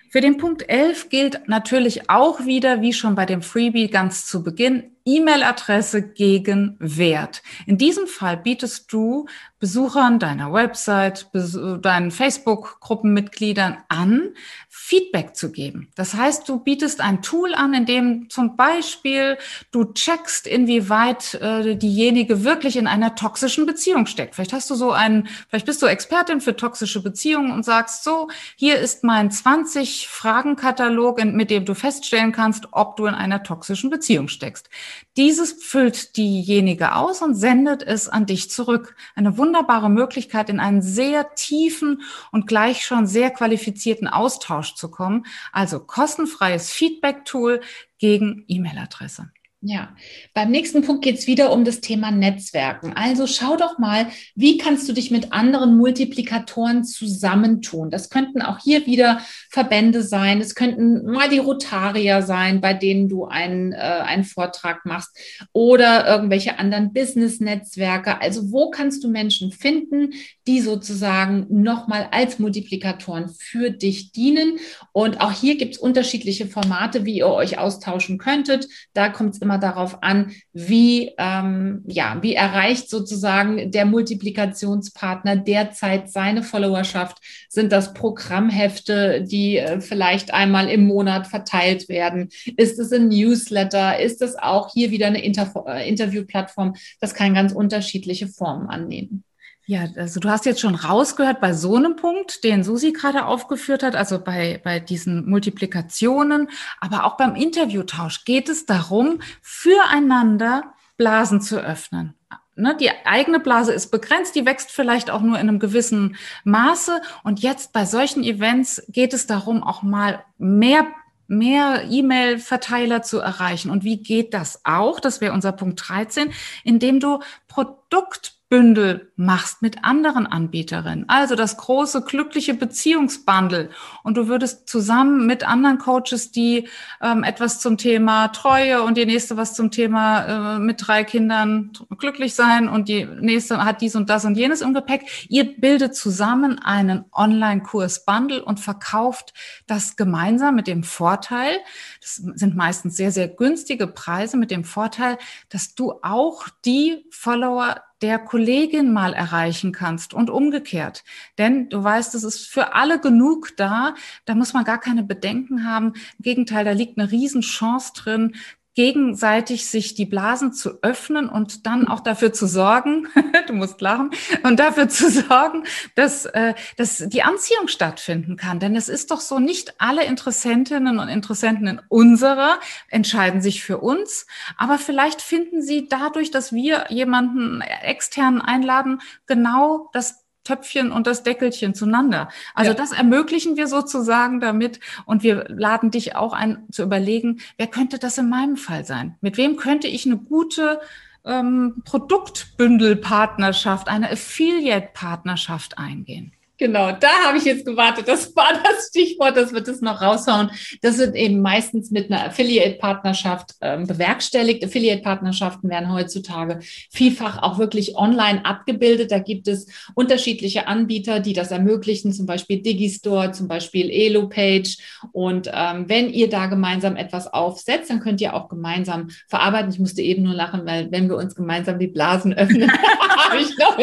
Für 0.09 0.21
den 0.21 0.37
Punkt 0.37 0.67
11 0.69 1.09
gilt 1.09 1.47
natürlich 1.47 2.09
auch 2.09 2.45
wieder, 2.45 2.81
wie 2.81 2.93
schon 2.93 3.15
bei 3.15 3.25
dem 3.25 3.41
Freebie 3.41 3.89
ganz 3.89 4.25
zu 4.25 4.41
Beginn, 4.41 4.96
E-Mail-Adresse 5.07 6.01
gegen 6.01 6.75
Wert. 6.79 7.41
In 7.65 7.77
diesem 7.77 8.07
Fall 8.07 8.37
bietest 8.37 8.91
du 8.91 9.25
Besuchern 9.59 10.19
deiner 10.19 10.53
Website, 10.53 11.31
deinen 11.33 12.11
Facebook-Gruppenmitgliedern 12.11 13.77
an, 13.87 14.29
Feedback 14.69 15.35
zu 15.35 15.51
geben. 15.51 15.89
Das 15.95 16.13
heißt, 16.13 16.47
du 16.47 16.59
bietest 16.59 17.01
ein 17.01 17.23
Tool 17.23 17.55
an, 17.55 17.73
in 17.73 17.87
dem 17.87 18.29
zum 18.29 18.55
Beispiel 18.55 19.39
du 19.71 19.85
checkst, 19.93 20.45
inwieweit 20.45 21.33
äh, 21.35 21.75
diejenige 21.75 22.43
wirklich 22.43 22.77
in 22.77 22.85
einer 22.85 23.15
toxischen 23.15 23.65
Beziehung 23.65 24.05
steckt. 24.05 24.35
Vielleicht 24.35 24.53
hast 24.53 24.69
du 24.69 24.75
so 24.75 24.91
einen, 24.91 25.27
vielleicht 25.49 25.65
bist 25.65 25.81
du 25.81 25.87
Expertin 25.87 26.39
für 26.39 26.55
toxische 26.55 27.01
Beziehungen 27.01 27.51
und 27.51 27.65
sagst 27.65 28.03
so, 28.03 28.29
hier 28.55 28.77
ist 28.77 29.03
mein 29.03 29.31
20 29.31 30.07
Fragenkatalog, 30.07 31.23
mit 31.23 31.49
dem 31.49 31.65
du 31.65 31.73
feststellen 31.73 32.31
kannst, 32.31 32.67
ob 32.73 32.95
du 32.95 33.07
in 33.07 33.15
einer 33.15 33.41
toxischen 33.41 33.89
Beziehung 33.89 34.27
steckst. 34.27 34.69
Dieses 35.15 35.63
füllt 35.63 36.17
diejenige 36.17 36.95
aus 36.95 37.21
und 37.21 37.35
sendet 37.35 37.83
es 37.83 38.09
an 38.09 38.25
dich 38.25 38.49
zurück. 38.51 38.95
Eine 39.15 39.37
wunderbare 39.37 39.89
Möglichkeit, 39.89 40.49
in 40.49 40.59
einen 40.59 40.81
sehr 40.81 41.35
tiefen 41.35 42.01
und 42.31 42.47
gleich 42.47 42.85
schon 42.85 43.07
sehr 43.07 43.31
qualifizierten 43.31 44.07
Austausch 44.07 44.75
zu 44.75 44.91
kommen. 44.91 45.25
Also 45.51 45.79
kostenfreies 45.79 46.71
Feedback-Tool 46.71 47.61
gegen 47.97 48.45
E-Mail-Adresse. 48.47 49.31
Ja, 49.69 49.89
beim 50.33 50.49
nächsten 50.49 50.81
Punkt 50.81 51.03
geht 51.03 51.17
es 51.17 51.27
wieder 51.27 51.51
um 51.51 51.65
das 51.65 51.81
Thema 51.81 52.09
Netzwerken. 52.09 52.93
Also 52.95 53.27
schau 53.27 53.57
doch 53.57 53.77
mal, 53.77 54.07
wie 54.33 54.57
kannst 54.57 54.87
du 54.87 54.93
dich 54.93 55.11
mit 55.11 55.33
anderen 55.33 55.75
Multiplikatoren 55.75 56.85
zusammentun? 56.85 57.91
Das 57.91 58.09
könnten 58.09 58.41
auch 58.41 58.59
hier 58.63 58.85
wieder 58.85 59.19
Verbände 59.49 60.03
sein, 60.03 60.39
es 60.39 60.55
könnten 60.55 61.03
mal 61.03 61.27
die 61.27 61.39
Rotarier 61.39 62.21
sein, 62.21 62.61
bei 62.61 62.73
denen 62.73 63.09
du 63.09 63.25
einen, 63.25 63.73
äh, 63.73 63.75
einen 63.75 64.23
Vortrag 64.23 64.85
machst 64.85 65.09
oder 65.51 66.07
irgendwelche 66.07 66.59
anderen 66.59 66.93
Business-Netzwerke. 66.93 68.21
Also 68.21 68.53
wo 68.53 68.69
kannst 68.69 69.03
du 69.03 69.09
Menschen 69.09 69.51
finden, 69.51 70.13
die 70.47 70.61
sozusagen 70.61 71.45
nochmal 71.49 72.07
als 72.11 72.39
Multiplikatoren 72.39 73.27
für 73.37 73.69
dich 73.69 74.13
dienen? 74.13 74.59
Und 74.93 75.19
auch 75.19 75.33
hier 75.33 75.57
gibt 75.57 75.75
es 75.75 75.81
unterschiedliche 75.81 76.47
Formate, 76.47 77.03
wie 77.03 77.17
ihr 77.17 77.27
euch 77.27 77.57
austauschen 77.57 78.17
könntet. 78.17 78.69
Da 78.93 79.09
kommt 79.09 79.35
es 79.35 79.41
immer 79.41 79.56
darauf 79.57 80.01
an, 80.03 80.31
wie, 80.53 81.13
ähm, 81.17 81.83
ja, 81.87 82.17
wie 82.21 82.35
erreicht 82.35 82.89
sozusagen 82.89 83.71
der 83.71 83.85
Multiplikationspartner 83.85 85.35
derzeit 85.37 86.09
seine 86.09 86.43
Followerschaft? 86.43 87.17
Sind 87.49 87.71
das 87.71 87.93
Programmhefte, 87.93 89.23
die 89.23 89.57
äh, 89.57 89.81
vielleicht 89.81 90.33
einmal 90.33 90.69
im 90.69 90.85
Monat 90.85 91.27
verteilt 91.27 91.89
werden? 91.89 92.29
Ist 92.57 92.79
es 92.79 92.91
ein 92.91 93.09
Newsletter? 93.09 93.99
Ist 93.99 94.21
es 94.21 94.35
auch 94.35 94.73
hier 94.73 94.91
wieder 94.91 95.07
eine 95.07 95.23
Inter 95.23 95.51
äh, 95.67 95.87
Interviewplattform? 95.87 96.75
Das 96.99 97.13
kann 97.13 97.33
ganz 97.33 97.53
unterschiedliche 97.53 98.27
Formen 98.27 98.67
annehmen. 98.67 99.23
Ja, 99.69 99.85
also 99.97 100.21
du 100.21 100.29
hast 100.29 100.45
jetzt 100.45 100.61
schon 100.61 100.75
rausgehört 100.75 101.41
bei 101.41 101.51
so 101.51 101.75
einem 101.75 101.97
Punkt, 101.97 102.45
den 102.45 102.63
Susi 102.63 102.93
gerade 102.93 103.25
aufgeführt 103.25 103.83
hat, 103.83 103.97
also 103.97 104.17
bei, 104.17 104.61
bei 104.63 104.79
diesen 104.79 105.29
Multiplikationen, 105.29 106.49
aber 106.79 107.03
auch 107.03 107.17
beim 107.17 107.35
Interviewtausch 107.35 108.23
geht 108.23 108.47
es 108.47 108.65
darum, 108.65 109.19
füreinander 109.41 110.73
Blasen 110.95 111.41
zu 111.41 111.57
öffnen. 111.57 112.13
Ne, 112.55 112.77
die 112.79 112.89
eigene 113.05 113.41
Blase 113.41 113.73
ist 113.73 113.91
begrenzt, 113.91 114.35
die 114.35 114.45
wächst 114.45 114.71
vielleicht 114.71 115.11
auch 115.11 115.21
nur 115.21 115.35
in 115.35 115.49
einem 115.49 115.59
gewissen 115.59 116.15
Maße. 116.45 117.01
Und 117.23 117.41
jetzt 117.41 117.73
bei 117.73 117.85
solchen 117.85 118.23
Events 118.23 118.81
geht 118.87 119.13
es 119.13 119.27
darum, 119.27 119.63
auch 119.63 119.83
mal 119.83 120.23
mehr 120.37 120.87
mehr 121.29 121.83
E-Mail-Verteiler 121.89 123.01
zu 123.01 123.19
erreichen. 123.19 123.69
Und 123.69 123.83
wie 123.83 123.97
geht 124.01 124.33
das 124.33 124.61
auch? 124.63 125.01
Das 125.01 125.19
wäre 125.19 125.33
unser 125.33 125.51
Punkt 125.51 125.83
13, 125.85 126.31
indem 126.63 127.01
du 127.01 127.19
Produkt 127.49 128.36
Bündel 128.49 129.11
machst 129.17 129.61
mit 129.61 129.83
anderen 129.83 130.25
Anbieterinnen. 130.25 131.09
Also 131.09 131.35
das 131.35 131.57
große 131.57 132.03
glückliche 132.03 132.53
Beziehungsbundle. 132.53 133.69
Und 134.03 134.15
du 134.15 134.27
würdest 134.27 134.69
zusammen 134.69 135.25
mit 135.25 135.45
anderen 135.45 135.79
Coaches, 135.79 136.31
die 136.31 136.69
ähm, 137.01 137.23
etwas 137.23 137.59
zum 137.59 137.77
Thema 137.77 138.29
Treue 138.29 138.83
und 138.83 138.95
die 138.95 139.05
nächste 139.05 139.35
was 139.35 139.53
zum 139.53 139.69
Thema 139.69 140.55
äh, 140.55 140.59
mit 140.59 140.87
drei 140.87 141.03
Kindern 141.03 141.71
glücklich 141.97 142.35
sein 142.35 142.69
und 142.69 142.87
die 142.87 143.05
nächste 143.05 143.65
hat 143.65 143.81
dies 143.81 143.95
und 143.95 144.09
das 144.09 144.23
und 144.23 144.37
jenes 144.37 144.61
im 144.61 144.73
Gepäck. 144.73 145.27
Ihr 145.27 145.59
bildet 145.59 145.95
zusammen 145.95 146.59
einen 146.59 147.03
Online-Kurs-Bundle 147.11 148.45
und 148.45 148.61
verkauft 148.61 149.33
das 149.65 149.97
gemeinsam 149.97 150.55
mit 150.55 150.67
dem 150.67 150.83
Vorteil, 150.83 151.57
das 151.99 152.15
sind 152.15 152.55
meistens 152.55 152.95
sehr, 152.95 153.11
sehr 153.11 153.27
günstige 153.27 153.87
Preise 153.87 154.37
mit 154.37 154.51
dem 154.51 154.63
Vorteil, 154.63 155.17
dass 155.49 155.75
du 155.75 155.93
auch 156.01 156.47
die 156.63 157.05
Follower 157.09 157.75
der 158.01 158.19
Kollegin 158.19 158.93
mal 158.93 159.13
erreichen 159.13 159.71
kannst 159.71 160.13
und 160.13 160.29
umgekehrt. 160.29 161.03
Denn 161.37 161.69
du 161.69 161.83
weißt, 161.83 162.15
es 162.15 162.23
ist 162.23 162.47
für 162.47 162.73
alle 162.73 162.99
genug 162.99 163.55
da. 163.57 163.95
Da 164.25 164.35
muss 164.35 164.53
man 164.53 164.63
gar 164.63 164.79
keine 164.79 165.03
Bedenken 165.03 165.65
haben. 165.65 165.93
Im 166.17 166.23
Gegenteil, 166.23 166.65
da 166.65 166.71
liegt 166.71 166.97
eine 166.97 167.11
Riesenchance 167.11 167.93
drin, 167.95 168.35
gegenseitig 168.77 169.67
sich 169.67 169.95
die 169.95 170.05
Blasen 170.05 170.53
zu 170.53 170.83
öffnen 170.83 171.29
und 171.29 171.65
dann 171.65 171.87
auch 171.87 171.99
dafür 171.99 172.31
zu 172.31 172.45
sorgen, 172.45 173.07
du 173.47 173.53
musst 173.53 173.81
lachen, 173.81 174.11
und 174.43 174.59
dafür 174.59 174.87
zu 174.87 175.09
sorgen, 175.09 175.63
dass, 175.95 176.27
äh, 176.27 176.53
dass 176.75 176.99
die 176.99 177.23
Anziehung 177.23 177.69
stattfinden 177.69 178.37
kann. 178.37 178.59
Denn 178.59 178.75
es 178.75 178.87
ist 178.87 179.09
doch 179.09 179.19
so, 179.19 179.39
nicht 179.39 179.73
alle 179.79 180.05
Interessentinnen 180.05 180.99
und 180.99 181.09
Interessenten 181.09 181.65
in 181.65 181.81
unserer 181.89 182.59
entscheiden 182.89 183.41
sich 183.41 183.63
für 183.63 183.79
uns, 183.79 184.27
aber 184.57 184.77
vielleicht 184.77 185.23
finden 185.23 185.63
sie 185.63 185.87
dadurch, 185.89 186.29
dass 186.29 186.53
wir 186.53 186.85
jemanden 186.89 187.61
externen 187.61 188.41
einladen, 188.41 189.01
genau 189.25 189.89
das 189.91 190.26
Töpfchen 190.47 190.91
und 190.91 191.07
das 191.07 191.23
Deckelchen 191.23 191.73
zueinander. 191.73 192.29
Also 192.55 192.71
ja. 192.71 192.77
das 192.77 192.93
ermöglichen 192.93 193.57
wir 193.57 193.67
sozusagen 193.67 194.39
damit 194.39 194.79
und 195.05 195.23
wir 195.23 195.45
laden 195.49 195.91
dich 195.91 196.15
auch 196.15 196.31
ein 196.31 196.65
zu 196.71 196.83
überlegen, 196.83 197.41
wer 197.57 197.67
könnte 197.67 197.99
das 197.99 198.17
in 198.17 198.29
meinem 198.29 198.55
Fall 198.55 198.85
sein? 198.85 199.15
Mit 199.19 199.35
wem 199.37 199.57
könnte 199.57 199.87
ich 199.87 200.05
eine 200.05 200.17
gute 200.17 200.79
ähm, 201.25 201.81
Produktbündelpartnerschaft, 201.83 203.89
eine 203.89 204.09
Affiliate-Partnerschaft 204.09 205.77
eingehen? 205.77 206.31
Genau, 206.59 206.91
da 206.91 207.09
habe 207.27 207.37
ich 207.37 207.45
jetzt 207.45 207.65
gewartet. 207.65 208.07
Das 208.07 208.35
war 208.35 208.49
das 208.51 208.87
Stichwort, 208.87 209.37
das 209.37 209.53
wird 209.53 209.67
es 209.67 209.81
noch 209.81 210.01
raushauen. 210.01 210.49
Das 210.81 210.97
wird 210.97 211.15
eben 211.15 211.41
meistens 211.41 211.91
mit 211.91 212.11
einer 212.11 212.25
Affiliate-Partnerschaft 212.25 213.51
ähm, 213.61 213.85
bewerkstelligt. 213.85 214.65
Affiliate-Partnerschaften 214.65 215.69
werden 215.69 215.93
heutzutage 215.93 216.59
vielfach 216.91 217.43
auch 217.43 217.59
wirklich 217.59 217.95
online 217.95 218.43
abgebildet. 218.43 219.11
Da 219.11 219.19
gibt 219.19 219.47
es 219.47 219.67
unterschiedliche 219.93 220.67
Anbieter, 220.67 221.19
die 221.19 221.33
das 221.33 221.51
ermöglichen, 221.51 222.11
zum 222.11 222.25
Beispiel 222.25 222.63
Digistore, 222.63 223.31
zum 223.33 223.47
Beispiel 223.47 223.91
EloPage. 223.91 224.77
Und 225.11 225.51
ähm, 225.53 225.87
wenn 225.87 226.09
ihr 226.09 226.27
da 226.27 226.47
gemeinsam 226.47 226.95
etwas 226.95 227.31
aufsetzt, 227.31 227.91
dann 227.91 227.99
könnt 227.99 228.19
ihr 228.19 228.33
auch 228.33 228.49
gemeinsam 228.49 229.09
verarbeiten. 229.27 229.71
Ich 229.71 229.79
musste 229.79 230.01
eben 230.01 230.23
nur 230.23 230.33
lachen, 230.33 230.65
weil 230.65 230.91
wenn 230.91 231.07
wir 231.07 231.17
uns 231.17 231.35
gemeinsam 231.35 231.77
die 231.77 231.87
Blasen 231.87 232.33
öffnen, 232.33 232.71
habe 233.17 233.37
ich 233.37 233.55
noch 233.59 233.77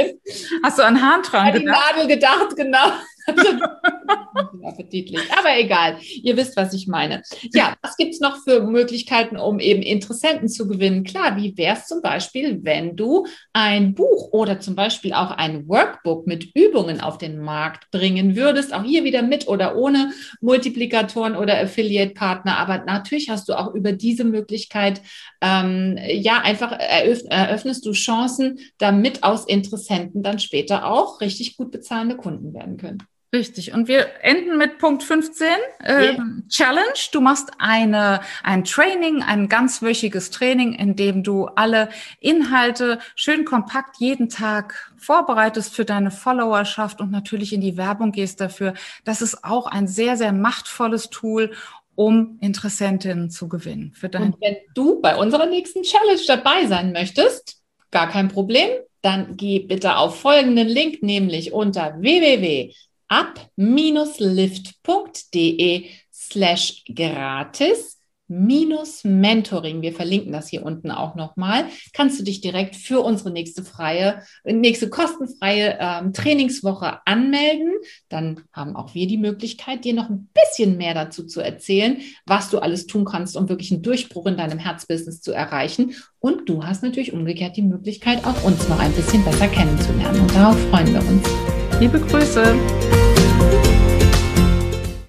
Hast 0.64 0.78
du 0.78 0.82
an 0.82 1.00
Harntran 1.00 1.52
gedacht? 1.52 1.76
Nadel 1.94 2.08
gedacht, 2.08 2.56
genau. 2.64 3.13
appetitlich. 4.64 5.20
Aber 5.38 5.58
egal, 5.58 5.96
ihr 6.22 6.36
wisst, 6.36 6.56
was 6.56 6.74
ich 6.74 6.86
meine. 6.86 7.22
Ja, 7.52 7.74
was 7.82 7.96
gibt 7.96 8.14
es 8.14 8.20
noch 8.20 8.42
für 8.42 8.62
Möglichkeiten, 8.62 9.36
um 9.36 9.60
eben 9.60 9.82
Interessenten 9.82 10.48
zu 10.48 10.66
gewinnen? 10.68 11.04
Klar, 11.04 11.36
wie 11.36 11.56
wäre 11.56 11.76
es 11.76 11.86
zum 11.86 12.02
Beispiel, 12.02 12.60
wenn 12.64 12.96
du 12.96 13.26
ein 13.52 13.94
Buch 13.94 14.32
oder 14.32 14.60
zum 14.60 14.74
Beispiel 14.74 15.12
auch 15.12 15.30
ein 15.30 15.68
Workbook 15.68 16.26
mit 16.26 16.54
Übungen 16.54 17.00
auf 17.00 17.18
den 17.18 17.38
Markt 17.40 17.90
bringen 17.90 18.36
würdest? 18.36 18.72
Auch 18.72 18.84
hier 18.84 19.04
wieder 19.04 19.22
mit 19.22 19.48
oder 19.48 19.76
ohne 19.76 20.12
Multiplikatoren 20.40 21.36
oder 21.36 21.60
Affiliate-Partner. 21.60 22.58
Aber 22.58 22.78
natürlich 22.84 23.30
hast 23.30 23.48
du 23.48 23.54
auch 23.54 23.74
über 23.74 23.92
diese 23.92 24.24
Möglichkeit, 24.24 25.00
ähm, 25.40 25.98
ja, 26.08 26.40
einfach 26.40 26.72
eröff 26.72 27.22
eröffnest 27.28 27.84
du 27.86 27.92
Chancen, 27.92 28.58
damit 28.78 29.22
aus 29.22 29.46
Interessenten 29.46 30.22
dann 30.22 30.38
später 30.38 30.86
auch 30.86 31.20
richtig 31.20 31.56
gut 31.56 31.70
bezahlende 31.70 32.16
Kunden 32.16 32.54
werden 32.54 32.76
können. 32.76 32.98
Richtig. 33.34 33.72
Und 33.72 33.88
wir 33.88 34.22
enden 34.22 34.56
mit 34.58 34.78
Punkt 34.78 35.02
15, 35.02 35.48
äh, 35.82 35.92
yeah. 35.92 36.24
Challenge. 36.48 36.94
Du 37.10 37.20
machst 37.20 37.50
eine, 37.58 38.20
ein 38.44 38.62
Training, 38.62 39.24
ein 39.24 39.48
ganzwöchiges 39.48 40.30
Training, 40.30 40.72
in 40.74 40.94
dem 40.94 41.24
du 41.24 41.46
alle 41.46 41.88
Inhalte 42.20 43.00
schön 43.16 43.44
kompakt 43.44 43.96
jeden 43.98 44.28
Tag 44.28 44.92
vorbereitest 44.96 45.74
für 45.74 45.84
deine 45.84 46.12
Followerschaft 46.12 47.00
und 47.00 47.10
natürlich 47.10 47.52
in 47.52 47.60
die 47.60 47.76
Werbung 47.76 48.12
gehst 48.12 48.40
dafür. 48.40 48.74
Das 49.04 49.20
ist 49.20 49.42
auch 49.42 49.66
ein 49.66 49.88
sehr, 49.88 50.16
sehr 50.16 50.32
machtvolles 50.32 51.10
Tool, 51.10 51.50
um 51.96 52.38
Interessentinnen 52.40 53.30
zu 53.30 53.48
gewinnen. 53.48 53.94
Für 53.96 54.08
dein 54.08 54.22
und 54.22 54.40
wenn 54.40 54.58
du 54.76 55.00
bei 55.00 55.16
unserer 55.16 55.46
nächsten 55.46 55.82
Challenge 55.82 56.22
dabei 56.28 56.66
sein 56.66 56.92
möchtest, 56.92 57.60
gar 57.90 58.08
kein 58.08 58.28
Problem, 58.28 58.68
dann 59.02 59.36
geh 59.36 59.58
bitte 59.58 59.96
auf 59.96 60.20
folgenden 60.20 60.68
Link, 60.68 61.02
nämlich 61.02 61.52
unter 61.52 62.00
www 62.00 62.72
up-lift.de 63.08 63.54
slash 66.12 66.84
gratis 66.92 67.94
minus 68.26 69.04
Mentoring. 69.04 69.82
Wir 69.82 69.92
verlinken 69.92 70.32
das 70.32 70.48
hier 70.48 70.64
unten 70.64 70.90
auch 70.90 71.14
nochmal. 71.14 71.66
Kannst 71.92 72.18
du 72.18 72.24
dich 72.24 72.40
direkt 72.40 72.74
für 72.74 73.00
unsere 73.00 73.30
nächste 73.30 73.64
freie, 73.64 74.22
nächste 74.44 74.88
kostenfreie 74.88 75.76
ähm, 75.78 76.12
Trainingswoche 76.12 77.00
anmelden. 77.06 77.72
Dann 78.08 78.40
haben 78.52 78.76
auch 78.76 78.94
wir 78.94 79.06
die 79.06 79.18
Möglichkeit, 79.18 79.84
dir 79.84 79.94
noch 79.94 80.08
ein 80.08 80.28
bisschen 80.32 80.76
mehr 80.76 80.94
dazu 80.94 81.26
zu 81.26 81.40
erzählen, 81.40 81.98
was 82.26 82.50
du 82.50 82.58
alles 82.58 82.86
tun 82.86 83.04
kannst, 83.04 83.36
um 83.36 83.48
wirklich 83.48 83.72
einen 83.72 83.82
Durchbruch 83.82 84.26
in 84.26 84.36
deinem 84.36 84.58
Herzbusiness 84.58 85.20
zu 85.20 85.32
erreichen. 85.32 85.94
Und 86.18 86.48
du 86.48 86.64
hast 86.64 86.82
natürlich 86.82 87.12
umgekehrt 87.12 87.56
die 87.56 87.62
Möglichkeit, 87.62 88.24
auch 88.24 88.44
uns 88.44 88.68
noch 88.68 88.78
ein 88.78 88.92
bisschen 88.92 89.24
besser 89.24 89.48
kennenzulernen. 89.48 90.20
Und 90.22 90.34
darauf 90.34 90.58
freuen 90.70 90.92
wir 90.92 91.00
uns. 91.00 91.63
Liebe 91.80 91.98
Grüße. 91.98 92.42